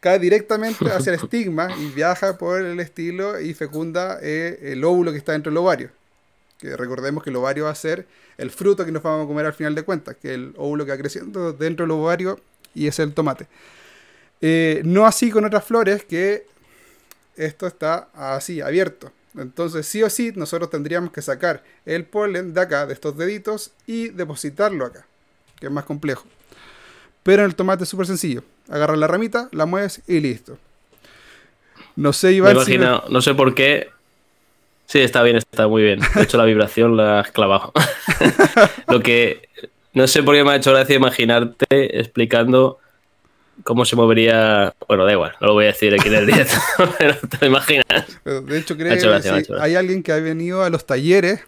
[0.01, 5.13] cae directamente hacia el estigma y viaja por el estilo y fecunda eh, el óvulo
[5.13, 5.91] que está dentro del ovario.
[6.59, 8.07] Que recordemos que el ovario va a ser
[8.39, 10.93] el fruto que nos vamos a comer al final de cuentas, que el óvulo que
[10.93, 12.41] va creciendo dentro del ovario
[12.75, 13.47] y es el tomate.
[14.41, 16.47] Eh, no así con otras flores que
[17.37, 19.13] esto está así, abierto.
[19.37, 23.73] Entonces, sí o sí, nosotros tendríamos que sacar el polen de acá, de estos deditos,
[23.87, 25.07] y depositarlo acá,
[25.61, 26.27] que es más complejo.
[27.23, 28.43] Pero en el tomate es súper sencillo.
[28.69, 30.59] Agarras la ramita, la mueves y listo.
[31.97, 33.91] No sé, Me Iván, si imagino, no sé por qué.
[34.87, 36.01] Sí, está bien, está muy bien.
[36.15, 37.73] De hecho, la vibración la has clavado.
[38.89, 39.49] Lo que
[39.93, 42.79] no sé por qué me ha hecho gracia imaginarte explicando
[43.65, 44.75] cómo se movería.
[44.89, 46.55] Bueno, da igual, no lo voy a decir aquí en el directo,
[46.99, 47.87] pero te lo imaginas.
[48.25, 51.41] Pero, De hecho, creo gracia, que si hay alguien que ha venido a los talleres,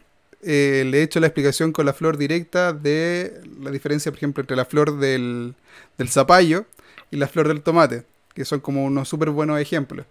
[0.42, 4.40] eh, le he hecho la explicación con la flor directa de la diferencia, por ejemplo,
[4.42, 5.55] entre la flor del,
[5.97, 6.64] del zapallo
[7.11, 10.07] y la flor del tomate, que son como unos súper buenos ejemplos.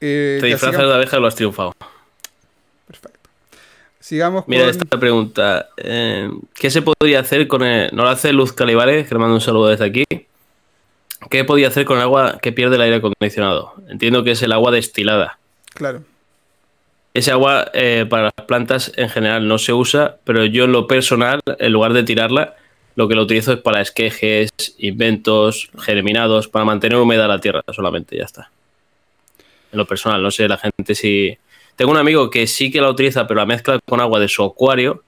[0.00, 1.72] Eh, Te disfrazas sigamos- de abeja y lo has triunfado.
[2.86, 3.18] Perfecto.
[4.00, 4.70] Sigamos Mira con...
[4.70, 5.68] esta pregunta.
[5.76, 7.88] eh, ¿Qué se podría hacer con el...
[7.94, 10.04] No lo hace Luz Calibares, que le mando un saludo desde aquí.
[11.30, 13.74] ¿Qué podía hacer con el agua que pierde el aire acondicionado?
[13.88, 15.38] Entiendo que es el agua destilada.
[15.74, 16.02] Claro.
[17.14, 20.86] Ese agua eh, para las plantas en general no se usa, pero yo en lo
[20.86, 22.56] personal, en lugar de tirarla,
[22.94, 28.16] lo que lo utilizo es para esquejes, inventos, germinados, para mantener húmeda la tierra solamente,
[28.16, 28.50] ya está.
[29.72, 31.36] En lo personal, no sé la gente si...
[31.76, 34.44] Tengo un amigo que sí que la utiliza, pero la mezcla con agua de su
[34.44, 35.02] acuario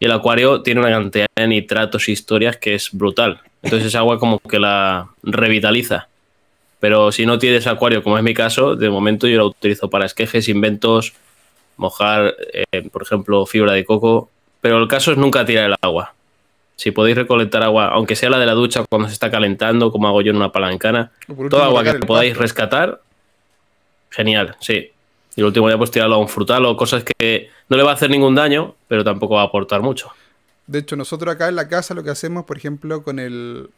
[0.00, 3.40] y el acuario tiene una cantidad de nitratos y historias que es brutal.
[3.62, 6.08] Entonces esa agua como que la revitaliza.
[6.80, 10.06] Pero si no tienes acuario, como es mi caso, de momento yo la utilizo para
[10.06, 11.12] esquejes, inventos,
[11.76, 14.30] mojar, eh, por ejemplo, fibra de coco.
[14.60, 16.14] Pero el caso es nunca tirar el agua.
[16.76, 20.08] Si podéis recolectar agua, aunque sea la de la ducha cuando se está calentando, como
[20.08, 21.12] hago yo en una palancana,
[21.50, 22.42] toda agua que podáis pasto.
[22.42, 23.00] rescatar,
[24.08, 24.90] genial, sí.
[25.36, 27.90] Y el último día pues tirarlo a un frutal o cosas que no le va
[27.90, 30.10] a hacer ningún daño, pero tampoco va a aportar mucho.
[30.70, 33.70] De hecho, nosotros acá en la casa lo que hacemos, por ejemplo, con el,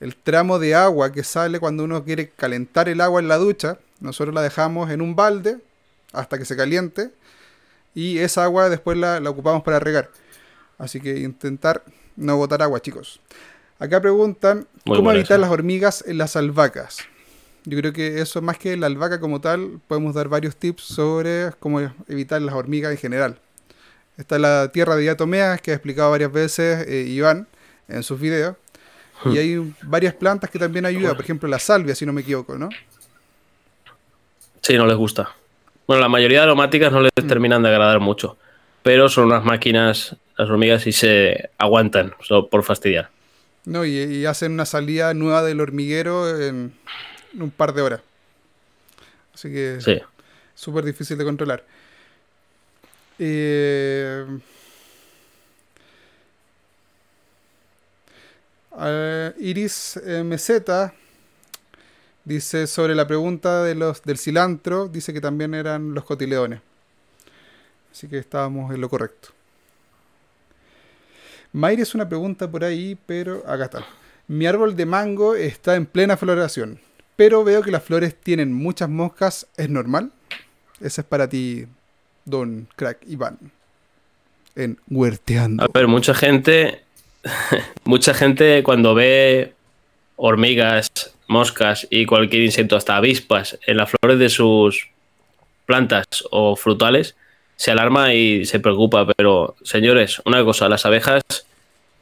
[0.00, 3.78] el tramo de agua que sale cuando uno quiere calentar el agua en la ducha,
[4.00, 5.58] nosotros la dejamos en un balde
[6.12, 7.12] hasta que se caliente
[7.94, 10.10] y esa agua después la, la ocupamos para regar.
[10.78, 11.84] Así que intentar
[12.16, 13.20] no botar agua, chicos.
[13.78, 16.98] Acá preguntan Muy cómo evitar las hormigas en las albahacas.
[17.66, 21.52] Yo creo que eso más que la albahaca como tal, podemos dar varios tips sobre
[21.60, 23.38] cómo evitar las hormigas en general.
[24.18, 27.46] Está la tierra de diatomeas que ha explicado varias veces eh, Iván
[27.88, 28.56] en sus videos.
[29.24, 32.58] Y hay varias plantas que también ayudan, por ejemplo la salvia, si no me equivoco,
[32.58, 32.68] ¿no?
[34.62, 35.30] Sí, no les gusta.
[35.86, 38.36] Bueno, la mayoría de aromáticas no les terminan de agradar mucho,
[38.82, 43.08] pero son unas máquinas, las hormigas, y se aguantan solo por fastidiar.
[43.64, 46.72] No, y, y hacen una salida nueva del hormiguero en,
[47.32, 48.00] en un par de horas.
[49.34, 49.98] Así que Sí.
[50.54, 51.64] súper difícil de controlar.
[53.18, 54.26] Eh,
[59.38, 60.92] Iris eh, MZ
[62.24, 66.60] dice sobre la pregunta de los, del cilantro, dice que también eran los cotiledones.
[67.90, 69.28] Así que estábamos en lo correcto.
[71.52, 73.86] Mayre es una pregunta por ahí, pero acá está.
[74.28, 76.80] Mi árbol de mango está en plena floración,
[77.14, 79.46] pero veo que las flores tienen muchas moscas.
[79.56, 80.12] ¿Es normal?
[80.80, 81.66] Ese es para ti,
[82.26, 83.38] don Crack Iván.
[84.54, 85.64] En Huerteando.
[85.64, 86.82] A ver, mucha gente.
[87.84, 89.54] mucha gente cuando ve
[90.16, 90.90] hormigas,
[91.28, 94.88] moscas y cualquier insecto, hasta avispas, en las flores de sus
[95.64, 97.16] plantas o frutales,
[97.56, 99.06] se alarma y se preocupa.
[99.16, 101.22] Pero, señores, una cosa, las abejas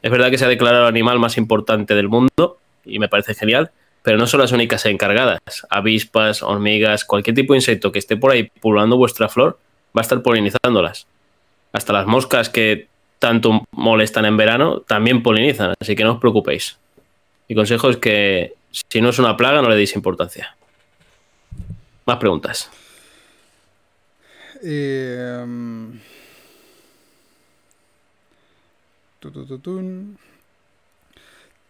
[0.02, 3.34] es verdad que se ha declarado el animal más importante del mundo y me parece
[3.34, 3.70] genial,
[4.02, 5.40] pero no son las únicas encargadas.
[5.70, 9.58] Avispas, hormigas, cualquier tipo de insecto que esté por ahí pululando vuestra flor
[9.96, 11.06] va a estar polinizándolas.
[11.72, 16.78] Hasta las moscas que tanto molestan en verano también polinizan, así que no os preocupéis.
[17.48, 20.56] Mi consejo es que si no es una plaga no le deis importancia.
[22.06, 22.70] Más preguntas.
[24.62, 25.44] Eh,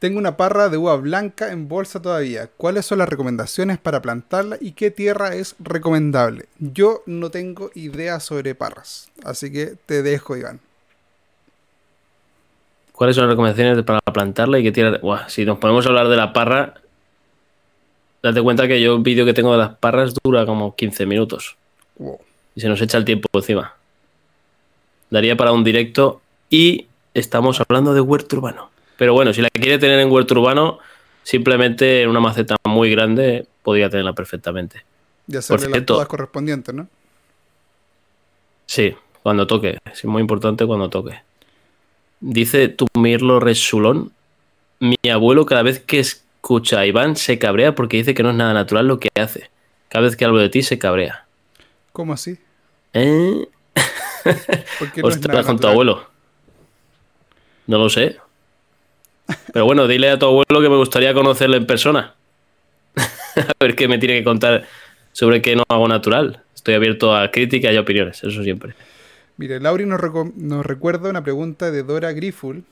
[0.05, 2.51] Tengo una parra de uva blanca en bolsa todavía.
[2.59, 6.45] ¿Cuáles son las recomendaciones para plantarla y qué tierra es recomendable?
[6.59, 10.61] Yo no tengo idea sobre parras, así que te dejo, Iván.
[12.93, 15.01] ¿Cuáles son las recomendaciones para plantarla y qué tierra?
[15.31, 16.75] si nos podemos hablar de la parra,
[18.23, 21.57] date cuenta que yo un vídeo que tengo de las parras dura como 15 minutos.
[22.55, 23.73] Y se nos echa el tiempo encima.
[25.09, 28.74] Daría para un directo y estamos hablando de huerto urbano.
[28.97, 30.79] Pero bueno, si la quiere tener en huerto urbano,
[31.23, 34.85] simplemente en una maceta muy grande podría tenerla perfectamente.
[35.27, 36.87] Y hacerle las todas correspondientes, ¿no?
[38.67, 39.79] Sí, cuando toque.
[39.91, 41.23] Es muy importante cuando toque.
[42.21, 44.13] Dice tu Mirlo Resulón.
[44.81, 48.37] Mi abuelo cada vez que escucha a Iván se cabrea porque dice que no es
[48.37, 49.51] nada natural lo que hace.
[49.89, 51.27] Cada vez que hablo de ti se cabrea.
[51.93, 52.39] ¿Cómo así?
[52.93, 53.47] ¿Eh?
[54.97, 56.07] no Ostras, con tu abuelo.
[57.67, 58.19] No lo sé.
[59.53, 62.15] Pero bueno, dile a tu abuelo que me gustaría conocerle en persona.
[62.97, 64.67] a ver qué me tiene que contar
[65.13, 66.43] sobre qué no hago natural.
[66.55, 68.75] Estoy abierto a críticas y opiniones, eso siempre.
[69.37, 70.01] Mire, Lauri nos,
[70.37, 72.65] nos recuerda una pregunta de Dora Griful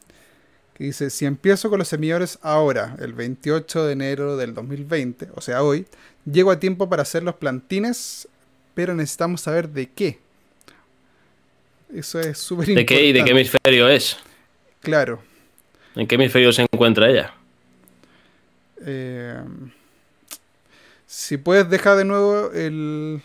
[0.75, 5.40] que dice, si empiezo con los semilladores ahora, el 28 de enero del 2020, o
[5.40, 5.87] sea, hoy,
[6.25, 8.29] llego a tiempo para hacer los plantines,
[8.75, 10.18] pero necesitamos saber de qué.
[11.94, 12.94] Eso es súper importante.
[12.94, 14.16] ¿De qué y de qué hemisferio es?
[14.81, 15.22] Claro.
[15.94, 17.35] ¿En qué hemisferio se encuentra ella?
[18.85, 19.42] Eh,
[21.07, 23.22] si puedes dejar de nuevo el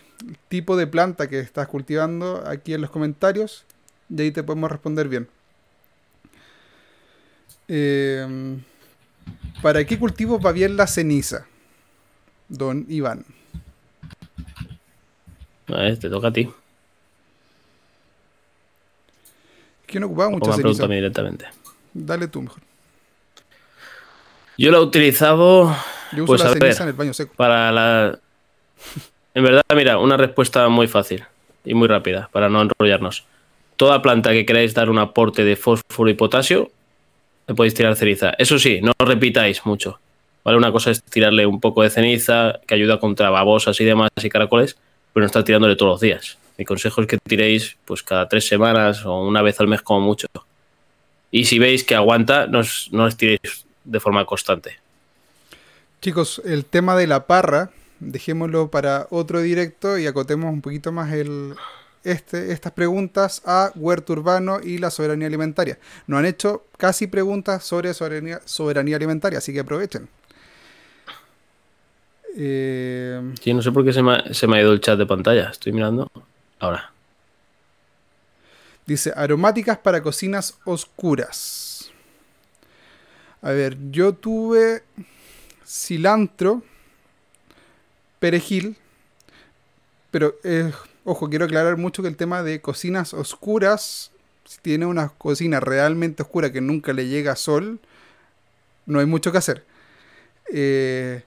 [0.49, 3.65] tipo de planta que estás cultivando aquí en los comentarios,
[4.09, 5.27] de ahí te podemos responder bien.
[7.67, 8.57] Eh,
[9.61, 11.47] ¿Para qué cultivo va bien la ceniza?
[12.49, 13.25] Don Iván.
[15.67, 16.49] A ver, te toca a ti.
[19.85, 20.85] que no ocupaba mucha ceniza.
[20.85, 21.45] directamente.
[22.05, 22.61] Dale tú mejor.
[24.57, 25.75] Yo lo he utilizado.
[26.11, 27.33] Yo uso pues, la ceniza en el baño seco.
[27.35, 28.19] Para la.
[29.33, 31.23] En verdad, mira, una respuesta muy fácil
[31.63, 33.25] y muy rápida para no enrollarnos.
[33.75, 36.71] Toda planta que queráis dar un aporte de fósforo y potasio,
[37.47, 38.31] le podéis tirar ceniza.
[38.37, 39.99] Eso sí, no repitáis mucho.
[40.43, 40.57] ¿vale?
[40.57, 44.29] Una cosa es tirarle un poco de ceniza que ayuda contra babosas y demás y
[44.29, 44.77] caracoles,
[45.13, 46.37] pero no estar tirándole todos los días.
[46.57, 50.01] Mi consejo es que tiréis pues cada tres semanas o una vez al mes como
[50.01, 50.27] mucho.
[51.37, 54.79] Y si veis que aguanta, no os, no tiréis de forma constante.
[56.01, 57.69] Chicos, el tema de la parra,
[57.99, 61.53] dejémoslo para otro directo y acotemos un poquito más el,
[62.03, 65.77] este, estas preguntas a huerto urbano y la soberanía alimentaria.
[66.07, 70.09] Nos han hecho casi preguntas sobre soberanía, soberanía alimentaria, así que aprovechen.
[72.35, 73.33] Eh...
[73.43, 75.49] Sí, no sé por qué se me, se me ha ido el chat de pantalla.
[75.51, 76.09] Estoy mirando.
[76.57, 76.96] Ahora.
[78.87, 81.91] Dice, aromáticas para cocinas oscuras.
[83.41, 84.81] A ver, yo tuve
[85.65, 86.63] cilantro,
[88.19, 88.77] perejil,
[90.09, 90.71] pero eh,
[91.03, 94.11] ojo, quiero aclarar mucho que el tema de cocinas oscuras,
[94.45, 97.81] si tiene una cocina realmente oscura que nunca le llega sol,
[98.85, 99.65] no hay mucho que hacer.
[100.53, 101.23] Eh,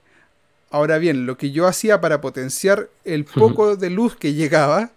[0.71, 4.91] ahora bien, lo que yo hacía para potenciar el poco de luz que llegaba,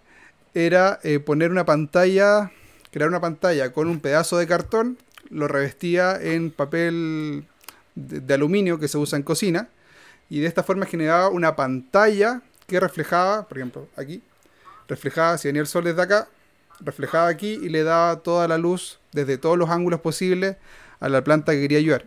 [0.55, 2.51] era eh, poner una pantalla,
[2.95, 4.97] crear una pantalla con un pedazo de cartón,
[5.29, 7.43] lo revestía en papel
[7.93, 9.67] de, aluminio que se usa en cocina,
[10.29, 14.23] y de esta forma generaba una pantalla que reflejaba, por ejemplo, aquí,
[14.87, 16.29] reflejaba, si venía el sol desde acá,
[16.79, 20.55] reflejaba aquí y le daba toda la luz desde todos los ángulos posibles
[21.01, 22.05] a la planta que quería ayudar.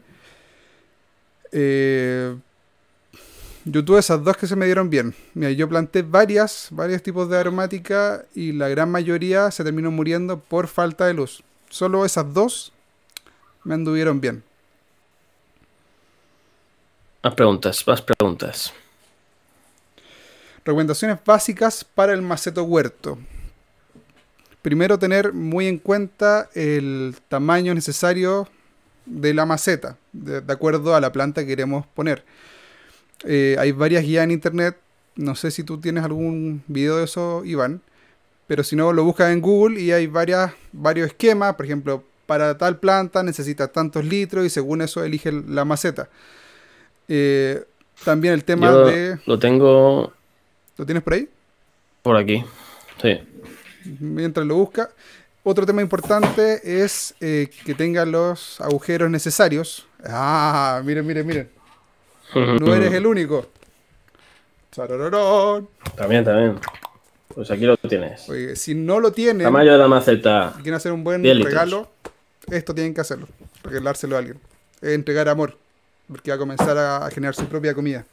[1.53, 2.35] Eh,
[3.71, 5.15] Yo tuve esas dos que se me dieron bien.
[5.35, 10.41] Mira, yo planté varias, varios tipos de aromática y la gran mayoría se terminó muriendo
[10.41, 11.43] por falta de luz.
[11.69, 12.73] Solo esas dos
[13.65, 14.43] me anduvieron bien.
[17.23, 18.73] Más preguntas, más preguntas.
[20.65, 23.19] Recomendaciones básicas para el maceto huerto.
[24.63, 28.49] Primero tener muy en cuenta el tamaño necesario
[29.05, 32.25] de la maceta, de, de acuerdo a la planta que queremos poner.
[33.25, 34.77] Eh, hay varias guías en internet.
[35.17, 37.81] No sé si tú tienes algún video de eso, Iván.
[38.47, 41.55] Pero si no, lo buscas en Google y hay varias, varios esquemas.
[41.55, 46.09] Por ejemplo, para tal planta necesitas tantos litros y según eso elige la maceta.
[47.09, 47.65] Eh,
[48.05, 49.19] también el tema Yo de...
[49.27, 50.13] Lo tengo
[50.77, 51.29] ¿Lo tienes por ahí?
[52.03, 52.45] por aquí.
[53.03, 53.19] Sí.
[54.01, 54.91] Mientras lo busca.
[55.43, 59.87] Otro tema importante es eh, que tenga los agujeros necesarios.
[60.05, 61.51] Ah, miren, miren, miren.
[62.35, 63.47] No eres el único.
[65.97, 66.59] También, también.
[67.35, 68.29] Pues aquí lo tienes.
[68.29, 70.53] Oye, si no lo tienen Tamaño de la maceta.
[70.59, 71.53] y quieren hacer un buen 10 litros.
[71.53, 71.91] regalo,
[72.51, 73.29] esto tienen que hacerlo.
[73.63, 74.39] Regalárselo a alguien.
[74.81, 75.57] Es entregar amor.
[76.09, 78.05] Porque va a comenzar a, a generar su propia comida.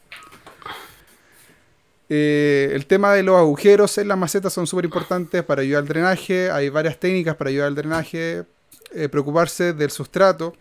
[2.08, 5.88] Eh, el tema de los agujeros en las macetas son súper importantes para ayudar al
[5.88, 6.50] drenaje.
[6.50, 8.44] Hay varias técnicas para ayudar al drenaje.
[8.94, 10.54] Eh, preocuparse del sustrato.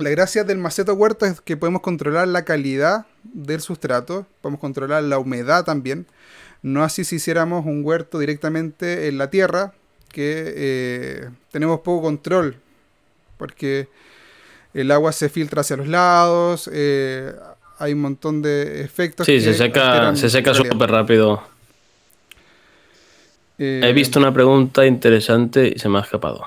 [0.00, 4.26] La gracia del maceto huerto es que podemos controlar la calidad del sustrato.
[4.40, 6.06] Podemos controlar la humedad también.
[6.62, 9.72] No así si hiciéramos un huerto directamente en la tierra,
[10.08, 12.56] que eh, tenemos poco control.
[13.36, 13.88] Porque
[14.74, 16.68] el agua se filtra hacia los lados.
[16.72, 17.32] eh,
[17.78, 19.24] hay un montón de efectos.
[19.26, 21.42] Sí, que se seca, se seca súper rápido.
[23.58, 26.44] Eh, He visto una pregunta interesante y se me ha escapado.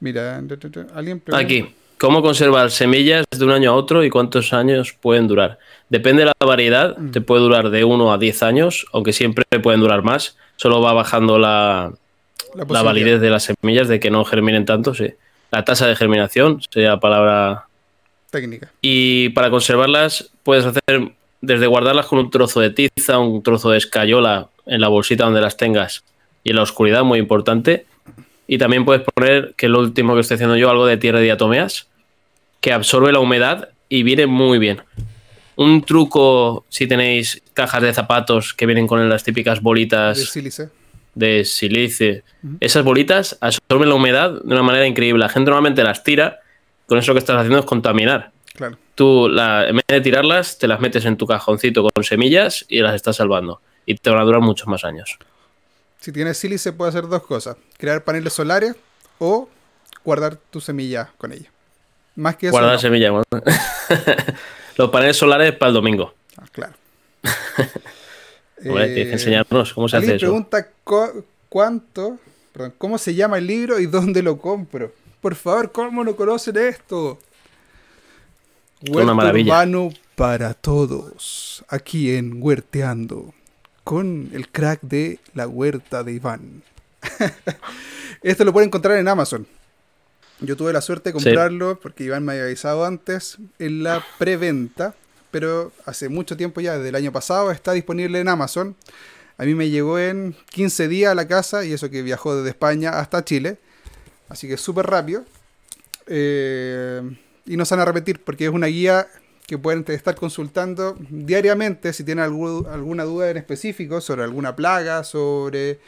[0.00, 1.74] Mira, alguien pregunta- Aquí.
[1.98, 5.58] ¿Cómo conservar semillas de un año a otro y cuántos años pueden durar?
[5.90, 7.10] Depende de la variedad, Mm.
[7.10, 10.34] te puede durar de 1 a 10 años, aunque siempre pueden durar más.
[10.56, 11.92] Solo va bajando la,
[12.54, 15.12] la la validez de las semillas, de que no germinen tanto, sí.
[15.52, 17.64] La tasa de germinación sería la palabra.
[18.30, 18.70] técnica.
[18.80, 21.10] Y para conservarlas, puedes hacer
[21.42, 25.40] desde guardarlas con un trozo de tiza, un trozo de escayola en la bolsita donde
[25.40, 26.04] las tengas
[26.44, 27.84] y en la oscuridad, muy importante.
[28.52, 31.18] Y también puedes poner, que es lo último que estoy haciendo yo, algo de tierra
[31.20, 31.86] de diatomeas,
[32.60, 34.82] que absorbe la humedad y viene muy bien.
[35.54, 40.18] Un truco, si tenéis cajas de zapatos que vienen con las típicas bolitas
[41.14, 42.24] De sílice.
[42.24, 42.24] de.
[42.58, 45.20] Esas bolitas absorben la humedad de una manera increíble.
[45.20, 46.40] La gente normalmente las tira,
[46.86, 48.32] con eso lo que estás haciendo es contaminar.
[48.54, 48.78] Claro.
[48.96, 52.80] Tú, la- en vez de tirarlas, te las metes en tu cajoncito con semillas y
[52.80, 53.60] las estás salvando.
[53.86, 55.18] Y te van a durar muchos más años.
[56.00, 58.74] Si tienes sílice, puede hacer dos cosas: crear paneles solares
[59.18, 59.48] o
[60.04, 61.50] guardar tu semilla con ella.
[62.16, 62.52] Más que eso.
[62.52, 62.78] Guardar no.
[62.78, 63.12] semillas.
[64.76, 66.14] Los paneles solares para el domingo.
[66.36, 66.72] Ah, claro.
[68.64, 70.18] Hombre, tienes que enseñarnos cómo se hace eso.
[70.26, 72.18] pregunta cu- cuánto,
[72.52, 74.92] perdón, cómo se llama el libro y dónde lo compro.
[75.20, 77.18] Por favor, ¿cómo no conocen esto?
[78.88, 79.52] una maravilla.
[79.52, 81.64] urbano para todos.
[81.68, 83.34] Aquí en Huerteando.
[83.84, 86.62] Con el crack de la huerta de Iván.
[88.22, 89.46] Esto lo pueden encontrar en Amazon.
[90.40, 91.24] Yo tuve la suerte de Sí.
[91.24, 94.94] comprarlo porque Iván me había avisado antes en la preventa,
[95.30, 98.76] pero hace mucho tiempo ya, desde el año pasado, está disponible en Amazon.
[99.38, 102.50] A mí me llegó en 15 días a la casa y eso que viajó desde
[102.50, 103.58] España hasta Chile.
[104.28, 105.24] Así que súper rápido.
[106.06, 107.00] Eh,
[107.46, 109.06] y no se van a repetir porque es una guía
[109.50, 115.02] que pueden estar consultando diariamente si tienen algún- alguna duda en específico sobre alguna plaga,
[115.02, 115.80] sobre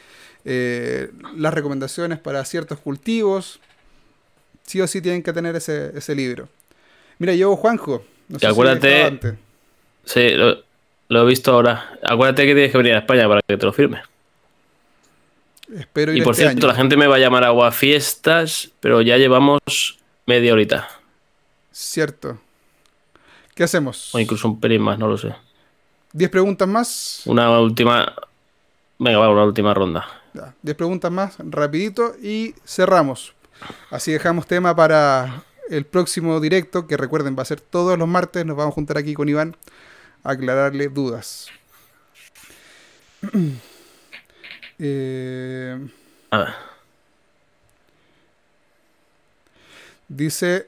[0.43, 3.61] eh, las recomendaciones para ciertos cultivos.
[4.63, 6.49] Sí o sí tienen que tener ese, ese libro.
[7.19, 8.03] Mira, yo, Juanjo.
[8.27, 9.33] No si acuérdate- antes.
[10.03, 10.57] Sí, lo,
[11.07, 11.97] lo he visto ahora.
[12.03, 14.01] Acuérdate que tienes que venir a España para que te lo firme.
[15.73, 16.67] Espero ir Y por este cierto, año.
[16.67, 19.61] la gente me va a llamar agua fiestas, pero ya llevamos
[20.25, 20.89] media horita.
[21.71, 22.41] Cierto.
[23.55, 24.13] ¿Qué hacemos?
[24.13, 25.33] O incluso un pelín más, no lo sé.
[26.13, 27.21] ¿10 preguntas más?
[27.25, 28.13] Una última.
[28.99, 30.05] Venga, va, una última ronda.
[30.33, 33.33] Ya, 10 preguntas más, rapidito y cerramos.
[33.91, 38.45] Así dejamos tema para el próximo directo, que recuerden, va a ser todos los martes,
[38.45, 39.55] nos vamos a juntar aquí con Iván
[40.23, 41.47] a aclararle dudas.
[44.79, 45.77] Eh,
[46.31, 46.47] A ver.
[50.07, 50.67] dice,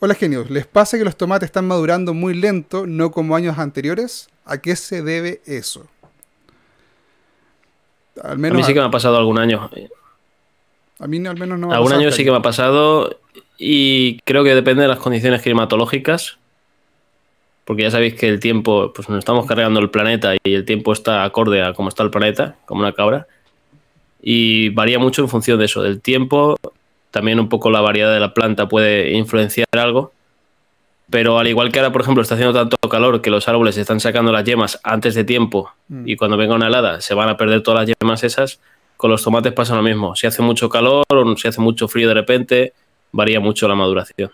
[0.00, 4.28] hola genios, ¿les pasa que los tomates están madurando muy lento, no como años anteriores?
[4.44, 5.86] ¿A qué se debe eso?
[8.22, 9.70] Al A menos mí sí a- que me ha pasado algún año.
[10.98, 13.18] a mí al menos no me Algún año sí que me ha pasado
[13.58, 16.36] y creo que depende de las condiciones climatológicas.
[17.66, 20.92] porque ya sabéis que el tiempo, pues nos estamos cargando el planeta y el tiempo
[20.92, 23.28] está acorde a cómo está el planeta, como una cabra,
[24.20, 26.56] y varía mucho en función de eso, del tiempo,
[27.10, 30.12] también un poco la variedad de la planta puede influenciar algo,
[31.10, 33.98] pero al igual que ahora, por ejemplo, está haciendo tanto calor que los árboles están
[34.00, 36.08] sacando las yemas antes de tiempo Mm.
[36.08, 38.60] y cuando venga una helada se van a perder todas las yemas esas,
[38.96, 40.14] con los tomates pasa lo mismo.
[40.14, 42.72] Si hace mucho calor o si hace mucho frío de repente,
[43.12, 44.30] varía mucho la maduración.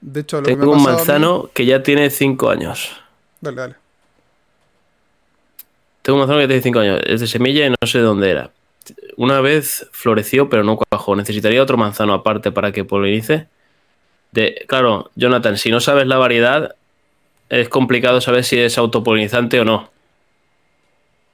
[0.00, 2.90] De hecho, lo que me Tengo ha un mí- manzano que ya tiene 5 años.
[3.40, 3.74] Dale, dale.
[6.02, 7.00] Tengo un manzano que tiene 5 años.
[7.06, 8.50] Es de semilla y no sé de dónde era.
[9.16, 11.16] Una vez floreció, pero no cuajó.
[11.16, 13.48] Necesitaría otro manzano aparte para que polinice.
[14.32, 16.74] De, claro, Jonathan, si no sabes la variedad,
[17.48, 19.90] es complicado saber si es autopolinizante o no.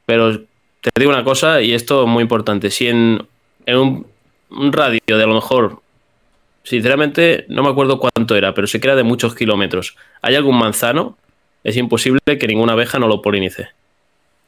[0.07, 0.41] Pero
[0.81, 2.71] te digo una cosa, y esto es muy importante.
[2.71, 3.27] Si en,
[3.67, 4.07] en un,
[4.73, 5.81] radio de a lo mejor,
[6.63, 10.59] sinceramente, no me acuerdo cuánto era, pero sé que era de muchos kilómetros, hay algún
[10.59, 11.17] manzano,
[11.65, 13.69] es imposible que ninguna abeja no lo polinice.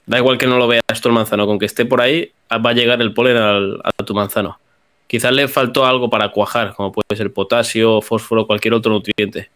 [0.07, 2.71] Da igual que no lo veas tú el manzano, con que esté por ahí va
[2.71, 4.59] a llegar el polen al- a tu manzano.
[5.07, 9.51] Quizás le faltó algo para cuajar, como puede ser potasio, fósforo, cualquier otro nutriente.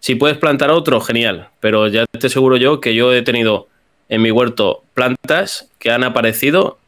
[0.00, 3.68] Si puedes plantar otro, genial, pero ya te aseguro yo que yo he tenido
[4.08, 6.78] en mi huerto plantas que han aparecido,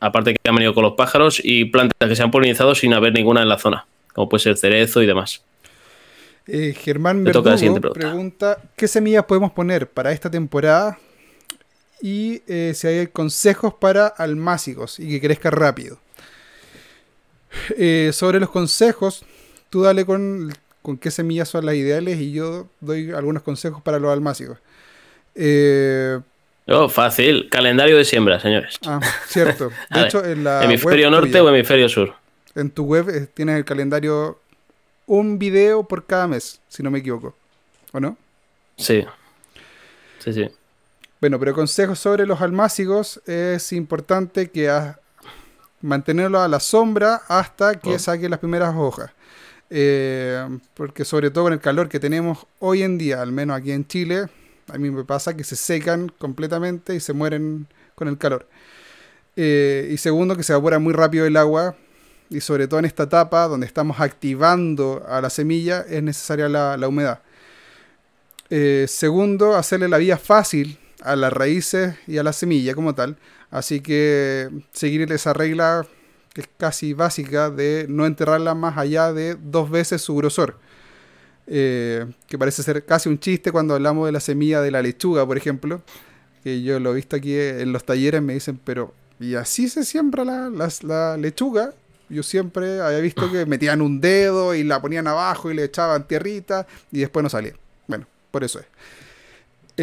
[0.00, 3.12] aparte que han venido con los pájaros, y plantas que se han polinizado sin haber
[3.12, 5.42] ninguna en la zona, como puede ser cerezo y demás.
[6.46, 10.98] Eh, Germán Verdugo pregunta qué semillas podemos poner para esta temporada
[12.00, 15.98] y eh, si hay consejos para almácigos y que crezca rápido.
[17.76, 19.24] Eh, sobre los consejos,
[19.70, 23.98] tú dale con, con qué semillas son las ideales y yo doy algunos consejos para
[23.98, 24.58] los almácigos.
[25.34, 26.18] Eh,
[26.70, 28.76] Oh, fácil, calendario de siembra, señores.
[28.84, 29.70] ah, cierto.
[29.90, 32.14] De ver, hecho, en la ¿Hemisferio norte tuya, o hemisferio sur?
[32.54, 34.38] en tu web eh, tienes el calendario
[35.06, 37.34] un video por cada mes, si no me equivoco.
[37.92, 38.18] ¿O no?
[38.76, 39.02] Sí.
[40.18, 40.50] Sí, sí.
[41.20, 45.00] Bueno, pero consejos sobre los almácigos es importante que a-
[45.80, 47.98] mantenerlo a la sombra hasta que Oh.
[47.98, 49.10] saque las primeras hojas.
[49.70, 53.72] Eh, porque sobre todo con el calor que tenemos hoy en día, al menos aquí
[53.72, 54.26] en Chile,
[54.72, 58.48] a mí me pasa que se secan completamente y se mueren con el calor.
[59.36, 61.76] Eh, y segundo, que se evapora muy rápido el agua
[62.30, 66.76] y sobre todo en esta etapa donde estamos activando a la semilla es necesaria la,
[66.76, 67.20] la humedad.
[68.50, 73.16] Eh, segundo, hacerle la vida fácil a las raíces y a la semilla como tal.
[73.50, 75.86] Así que seguir esa regla
[76.34, 80.56] que es casi básica de no enterrarla más allá de dos veces su grosor.
[81.46, 85.26] Eh, que parece ser casi un chiste cuando hablamos de la semilla de la lechuga,
[85.26, 85.82] por ejemplo.
[86.44, 89.84] Que yo lo he visto aquí en los talleres, me dicen, pero ¿y así se
[89.84, 91.72] siembra la, la- la lechuga?
[92.10, 96.06] Yo siempre había visto que metían un dedo y la ponían abajo y le echaban
[96.06, 97.54] tierrita y después no salía.
[97.86, 98.66] Bueno, por eso es.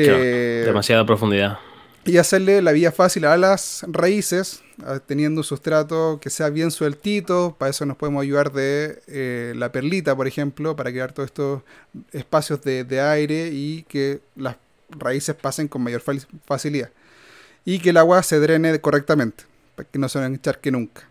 [0.03, 1.57] Claro, Eh, Demasiada profundidad.
[2.05, 6.69] y hacerle la vida fácil a las raíces, a- teniendo un sustrato que sea bien
[6.71, 7.55] sueltito.
[7.57, 11.61] Para eso nos podemos ayudar de eh, la perlita, por ejemplo, para crear todos estos
[12.11, 14.57] espacios de, de aire y que las
[14.89, 16.13] raíces pasen con mayor fa-
[16.45, 16.89] facilidad.
[17.63, 21.09] Y que el agua se drene correctamente, para que no se encharque nunca.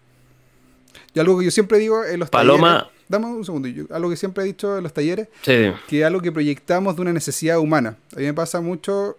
[1.13, 2.79] Y algo que yo siempre digo en los Paloma.
[2.85, 2.94] talleres.
[3.09, 3.69] Dame un segundo.
[3.69, 6.97] yo- algo que siempre he dicho en los talleres Sí, que es algo que proyectamos
[6.97, 7.97] de una necesidad humana.
[8.15, 9.19] A mí me pasa mucho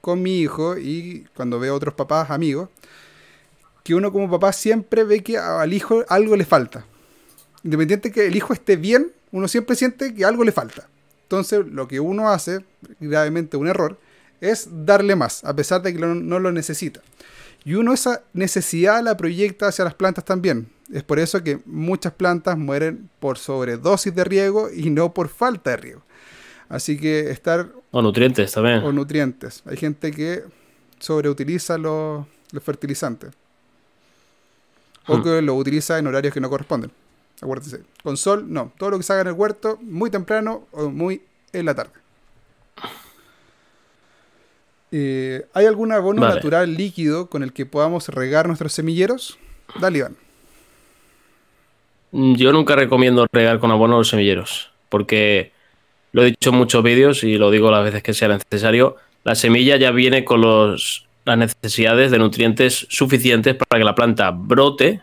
[0.00, 2.68] con mi hijo y cuando veo a otros papás, amigos,
[3.82, 6.84] que uno como papá siempre ve que al hijo algo le falta.
[7.62, 10.86] Independiente que el hijo esté bien, uno siempre siente que algo le falta.
[11.22, 12.64] Entonces, lo que uno hace,
[13.00, 13.98] gravemente un error,
[14.40, 17.00] es darle más, a pesar de que no lo necesita.
[17.64, 20.68] Y uno esa necesidad la proyecta hacia las plantas también.
[20.94, 25.70] Es por eso que muchas plantas mueren por sobredosis de riego y no por falta
[25.70, 26.02] de riego.
[26.68, 28.78] Así que estar o nutrientes también.
[28.84, 29.62] o nutrientes.
[29.66, 30.44] Hay gente que
[31.00, 33.32] sobreutiliza los, los fertilizantes.
[35.06, 35.22] O Hmm.
[35.24, 36.90] que los utiliza en horarios que no corresponden.
[37.42, 37.82] Acuérdense.
[38.02, 38.72] Con sol, no.
[38.78, 41.22] Todo lo que se haga en el huerto, muy temprano o muy
[41.52, 41.90] en la tarde.
[44.92, 46.36] Eh, ¿Hay algún abono Vale.
[46.36, 49.38] natural líquido con el que podamos regar nuestros semilleros?
[49.80, 50.16] Dale, Iván.
[52.14, 55.50] Mm, Yo nunca recomiendo regar con abono los semilleros, porque
[56.12, 59.34] lo he dicho en muchos vídeos y lo digo las veces que sea necesario, la
[59.34, 65.00] semilla ya viene con los, las necesidades de nutrientes suficientes para que la planta brote,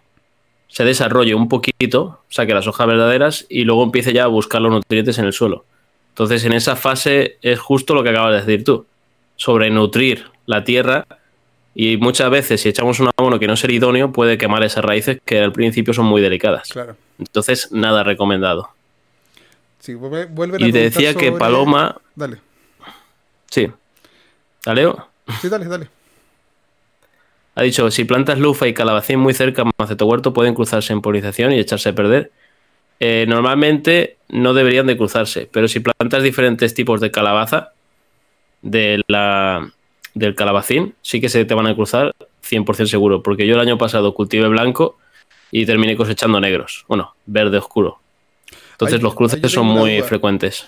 [0.70, 4.72] se desarrolle un poquito, saque las hojas verdaderas y luego empiece ya a buscar los
[4.72, 5.66] nutrientes en el suelo.
[6.12, 8.86] Entonces en esa fase es justo lo que acabas de decir tú,
[9.36, 11.06] sobrenutrir la tierra
[11.74, 14.84] y muchas veces si echamos un abono que no es el idóneo puede quemar esas
[14.84, 16.70] raíces que al principio son muy delicadas.
[16.70, 16.96] Claro.
[17.20, 18.70] Entonces, nada recomendado.
[19.80, 20.28] Sí, vuelve-
[20.64, 21.98] a Y te decía que Paloma.
[22.16, 22.38] Dale.
[23.50, 23.72] Sí.
[24.66, 25.08] ¿Aleo?
[25.42, 25.88] Sí, dale, dale.
[27.56, 31.52] Ha dicho, si plantas lufa y calabacín muy cerca maceto huerto pueden cruzarse en polinización
[31.52, 32.32] y echarse a perder.
[33.00, 37.72] Eh, normalmente no deberían de cruzarse, pero si plantas diferentes tipos de calabaza
[38.62, 39.72] de la,
[40.14, 43.78] del calabacín, sí que se te van a cruzar 100% seguro, porque yo el año
[43.78, 44.98] pasado cultivé blanco
[45.52, 48.00] y terminé cosechando negros, bueno, verde oscuro.
[48.74, 50.08] Entonces Ahí- los cruces son muy duda.
[50.08, 50.66] frecuentes.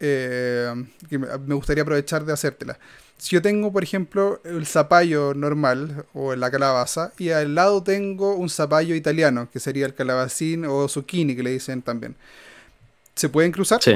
[0.00, 0.70] eh,
[1.08, 2.78] que me gustaría aprovechar de hacértela.
[3.16, 8.34] Si yo tengo, por ejemplo, el zapallo normal o la calabaza y al lado tengo
[8.34, 12.16] un zapallo italiano, que sería el calabacín o zucchini, que le dicen también.
[13.14, 13.80] ¿Se pueden cruzar?
[13.82, 13.94] Sí.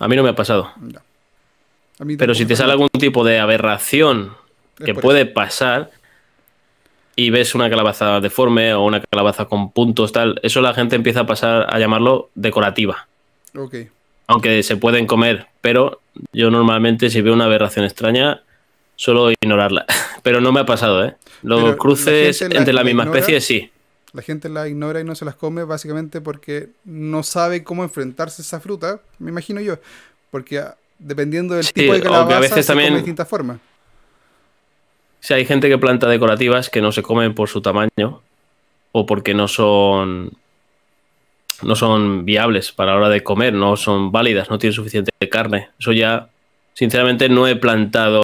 [0.00, 0.72] A mí no me ha pasado.
[0.80, 1.00] No.
[2.18, 4.32] Pero si te sale algún tipo de aberración
[4.84, 5.34] que puede eso.
[5.34, 5.90] pasar
[7.16, 11.20] y ves una calabaza deforme o una calabaza con puntos, tal, eso la gente empieza
[11.20, 13.06] a pasar a llamarlo decorativa.
[13.54, 13.74] Ok.
[14.28, 16.00] Aunque se pueden comer, pero
[16.32, 18.42] yo normalmente si veo una aberración extraña
[18.96, 19.86] suelo ignorarla.
[20.22, 21.16] Pero no me ha pasado, ¿eh?
[21.42, 23.18] Los Pero cruces la- entre la misma ignora.
[23.20, 23.70] especie, sí.
[24.12, 28.42] La gente la ignora y no se las come básicamente porque no sabe cómo enfrentarse
[28.42, 29.78] a esa fruta, me imagino yo.
[30.30, 30.62] Porque
[31.00, 33.28] dependiendo del Sí, tipo de o que a calabaza veces se come también- de distintas
[33.28, 33.58] formas.
[35.20, 38.22] Si hay gente que planta decorativas que no se comen por su tamaño
[38.92, 40.32] o porque no son
[41.62, 45.68] no son viables para la hora de comer, no son válidas, no tienen suficiente carne.
[45.78, 46.30] Eso ya,
[46.72, 48.22] sinceramente, no he plantado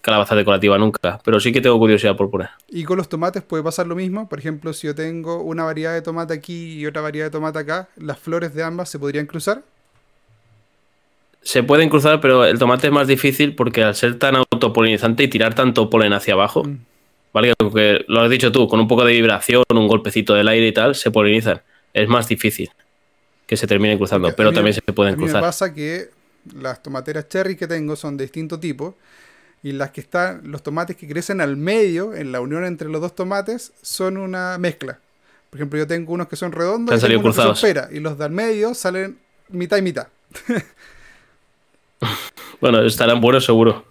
[0.00, 2.48] calabaza decorativa nunca, pero sí que tengo curiosidad por poner.
[2.68, 4.28] Y con los tomates puede pasar lo mismo.
[4.28, 7.60] Por ejemplo, si yo tengo una variedad de tomate aquí y otra variedad de tomate
[7.60, 9.62] acá, las flores de ambas se podrían cruzar.
[11.46, 15.28] Se pueden cruzar, pero el tomate es más difícil porque al ser tan autopolinizante y
[15.28, 16.78] tirar tanto polen hacia abajo, Mm.
[17.32, 17.54] ¿vale?
[17.72, 20.72] Que lo has dicho tú, con un poco de vibración, un golpecito del aire y
[20.72, 21.62] tal, se polinizan.
[21.94, 22.68] Es más difícil
[23.46, 25.40] que se terminen cruzando, Porque pero también se pueden a mí cruzar.
[25.40, 26.08] pasa que
[26.58, 28.96] las tomateras cherry que tengo son de distinto tipo
[29.62, 33.00] y las que están, los tomates que crecen al medio, en la unión entre los
[33.00, 34.98] dos tomates, son una mezcla.
[35.50, 38.00] Por ejemplo, yo tengo unos que son redondos y tengo unos que son pera, y
[38.00, 39.16] los de al medio salen
[39.48, 40.08] mitad y mitad.
[42.58, 43.84] Bueno, estarán buenos seguro.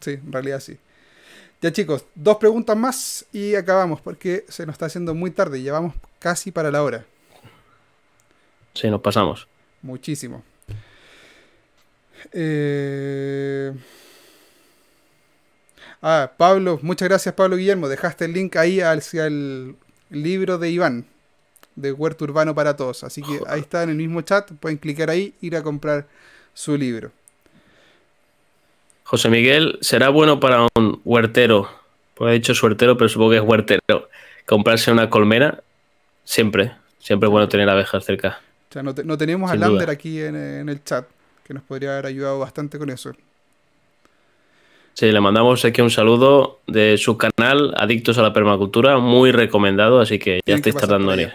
[0.00, 0.78] Sí, en realidad sí.
[1.60, 5.64] Ya chicos, dos preguntas más y acabamos porque se nos está haciendo muy tarde y
[5.64, 7.04] ya vamos casi para la hora.
[8.72, 9.46] Sí, nos pasamos.
[9.82, 10.42] Muchísimo.
[12.32, 13.72] Eh,
[16.04, 17.88] Ah, Pablo, muchas gracias Pablo Guillermo.
[17.88, 19.76] Dejaste el link ahí hacia el
[20.10, 21.06] libro de Iván,
[21.76, 23.04] de Huerto Urbano para Todos.
[23.04, 26.08] Así que ahí está en el mismo chat, pueden clicar ahí, ir a comprar
[26.54, 27.12] su libro.
[29.12, 31.68] José Miguel, ¿será bueno para un huertero?
[32.14, 34.08] Porque he dicho suertero, pero supongo que es huertero.
[34.46, 35.60] Comprarse una colmena,
[36.24, 36.72] siempre.
[36.98, 38.40] Siempre es bueno tener abejas cerca.
[38.70, 39.92] O sea, no, te- no tenemos a Sin Lander duda.
[39.92, 41.04] aquí en, en el chat,
[41.44, 43.12] que nos podría haber ayudado bastante con eso.
[44.94, 50.00] Sí, le mandamos aquí un saludo de su canal Adictos a la Permacultura, muy recomendado,
[50.00, 51.32] así que ya estáis tardando en ir.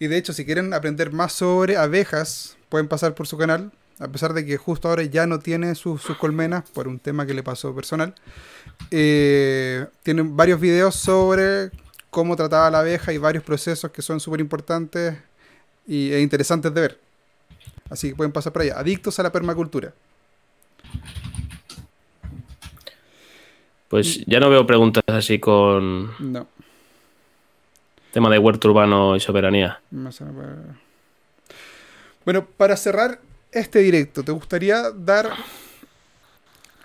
[0.00, 3.70] Y de hecho, si quieren aprender más sobre abejas, pueden pasar por su canal.
[4.02, 7.24] A pesar de que justo ahora ya no tiene sus sus colmenas por un tema
[7.24, 8.14] que le pasó personal.
[8.90, 11.70] Eh, tienen varios videos sobre
[12.10, 15.16] cómo trataba la abeja y varios procesos que son súper importantes
[15.86, 16.98] y, e interesantes de ver.
[17.90, 18.78] Así que pueden pasar por allá.
[18.78, 19.92] Adictos a la permacultura.
[23.88, 26.48] Pues ya no veo preguntas así con No.
[28.12, 29.80] tema de huerto urbano y soberanía.
[32.24, 33.20] Bueno, para cerrar
[33.52, 35.30] este directo, ¿te gustaría dar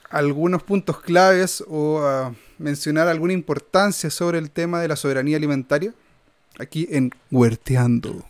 [0.09, 5.93] algunos puntos claves o ah, mencionar alguna importancia sobre el tema de la soberanía alimentaria?
[6.59, 8.23] Aquí en Huerteando.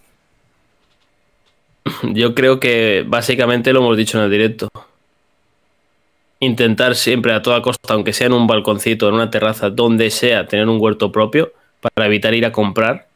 [2.13, 4.69] Yo creo que básicamente lo hemos dicho en el directo.
[6.39, 10.47] Intentar siempre a toda costa, aunque sea en un balconcito, en una terraza, donde sea,
[10.47, 13.07] tener un huerto propio para evitar ir a comprar.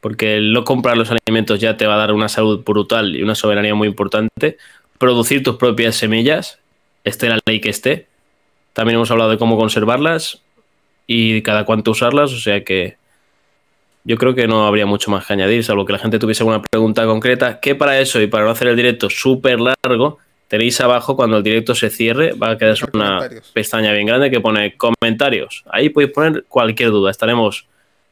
[0.00, 3.22] Porque el no comprar los alimentos ya te va a dar una salud brutal y
[3.22, 4.58] una soberanía muy importante.
[4.98, 6.58] Producir tus propias semillas,
[7.04, 8.06] esté la ley que esté.
[8.72, 10.42] También hemos hablado de cómo conservarlas
[11.06, 12.96] y cada cuánto usarlas, o sea que
[14.04, 16.62] yo creo que no habría mucho más que añadir, salvo que la gente tuviese alguna
[16.62, 17.60] pregunta concreta.
[17.60, 20.18] Que para eso y para no hacer el directo súper largo,
[20.48, 24.30] tenéis abajo cuando el directo se cierre, va a quedar Dejar una pestaña bien grande
[24.30, 25.62] que pone comentarios.
[25.70, 27.10] Ahí podéis poner cualquier duda.
[27.10, 27.66] Estaremos,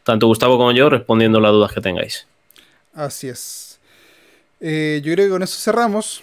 [0.07, 2.29] tanto Gustavo como yo, respondiendo las dudas que tengáis.
[2.95, 3.81] Así es.
[4.61, 6.23] Eh, yo creo que con eso cerramos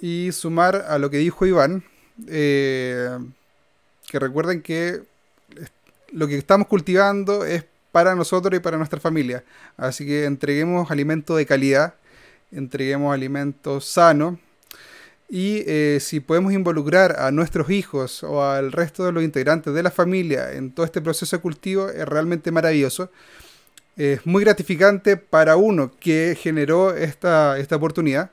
[0.00, 1.82] y sumar a lo que dijo Iván,
[2.28, 3.18] eh,
[4.08, 5.02] que recuerden que
[6.12, 9.42] lo que estamos cultivando es para nosotros y para nuestra familia.
[9.76, 11.94] Así que entreguemos alimento de calidad,
[12.52, 14.38] entreguemos alimentos sanos
[15.28, 19.82] y eh, si podemos involucrar a nuestros hijos o al resto de los integrantes de
[19.82, 23.10] la familia en todo este proceso de cultivo, es realmente maravilloso.
[23.96, 28.30] Es muy gratificante para uno que generó esta, esta oportunidad.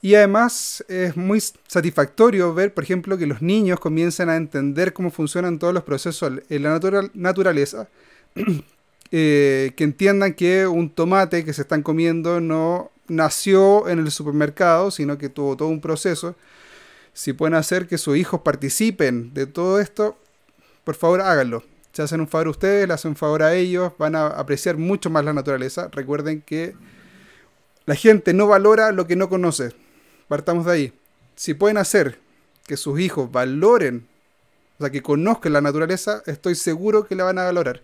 [0.00, 5.10] Y además es muy satisfactorio ver, por ejemplo, que los niños comiencen a entender cómo
[5.10, 6.80] funcionan todos los procesos en la
[7.14, 7.88] naturaleza.
[9.10, 14.90] Eh, que entiendan que un tomate que se están comiendo no nació en el supermercado,
[14.90, 16.36] sino que tuvo todo un proceso.
[17.12, 20.16] Si pueden hacer que sus hijos participen de todo esto,
[20.84, 21.64] por favor háganlo.
[21.92, 24.76] Se hacen un favor a ustedes, le hacen un favor a ellos, van a apreciar
[24.76, 25.88] mucho más la naturaleza.
[25.90, 26.74] Recuerden que
[27.86, 29.72] la gente no valora lo que no conoce.
[30.28, 30.92] Partamos de ahí.
[31.34, 32.20] Si pueden hacer
[32.66, 34.06] que sus hijos valoren,
[34.78, 37.82] o sea, que conozcan la naturaleza, estoy seguro que la van a valorar.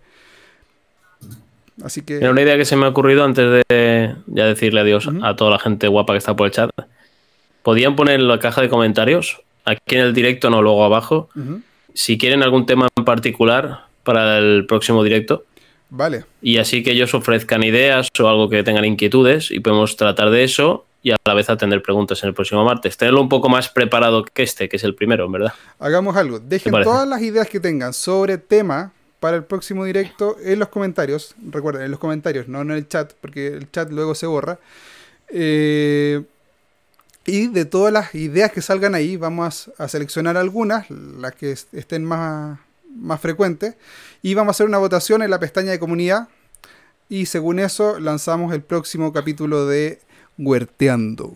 [1.83, 2.17] Así que.
[2.29, 5.59] una idea que se me ha ocurrido antes de ya decirle adiós a toda la
[5.59, 6.69] gente guapa que está por el chat.
[7.63, 11.29] Podían poner en la caja de comentarios, aquí en el directo, no luego abajo,
[11.93, 15.43] si quieren algún tema en particular para el próximo directo.
[15.89, 16.25] Vale.
[16.41, 20.43] Y así que ellos ofrezcan ideas o algo que tengan inquietudes y podemos tratar de
[20.43, 22.97] eso y a la vez atender preguntas en el próximo martes.
[22.97, 25.53] Tenerlo un poco más preparado que este, que es el primero, verdad.
[25.79, 26.39] Hagamos algo.
[26.39, 28.91] Dejen todas las ideas que tengan sobre tema
[29.25, 31.33] para el próximo directo en los comentarios.
[31.49, 34.59] Recuerden, en los comentarios, no en el chat, porque el chat luego se borra.
[35.29, 36.21] Eh,
[37.25, 42.05] y de todas las ideas que salgan ahí, vamos a seleccionar algunas, las que estén
[42.05, 42.59] más,
[42.95, 43.73] más frecuentes,
[44.21, 46.27] y vamos a hacer una votación en la pestaña de comunidad.
[47.09, 50.01] Y según eso, lanzamos el próximo capítulo de
[50.37, 51.35] Huerteando.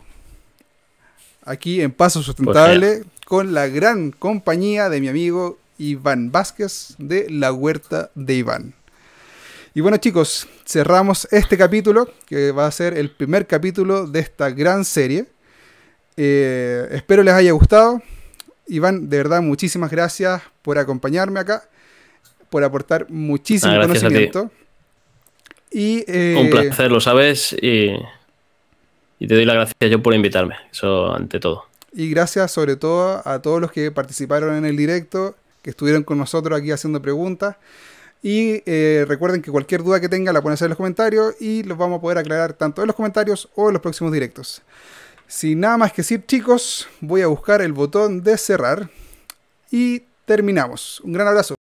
[1.44, 7.52] Aquí en Paso Sustentable, con la gran compañía de mi amigo Iván Vázquez de La
[7.52, 8.76] Huerta de Iván.
[9.74, 14.50] Y bueno chicos, cerramos este capítulo, que va a ser el primer capítulo de esta
[14.52, 15.26] gran serie.
[16.18, 18.02] Eh, espero les haya gustado.
[18.68, 21.70] Iván, de verdad, muchísimas gracias por acompañarme acá,
[22.50, 24.52] por aportar muchísimo ah, conocimiento.
[25.72, 27.92] Y, eh, Un placer, lo sabes, y,
[29.20, 31.66] y te doy las gracias yo por invitarme, eso ante todo.
[31.94, 36.18] Y gracias sobre todo a todos los que participaron en el directo que estuvieron con
[36.18, 37.56] nosotros aquí haciendo preguntas.
[38.22, 41.78] Y eh, recuerden que cualquier duda que tengan la hacer en los comentarios y los
[41.78, 44.62] vamos a poder aclarar tanto en los comentarios o en los próximos directos.
[45.28, 48.90] Sin nada más que decir, chicos, voy a buscar el botón de cerrar
[49.72, 51.00] y terminamos.
[51.02, 51.56] Un gran abrazo.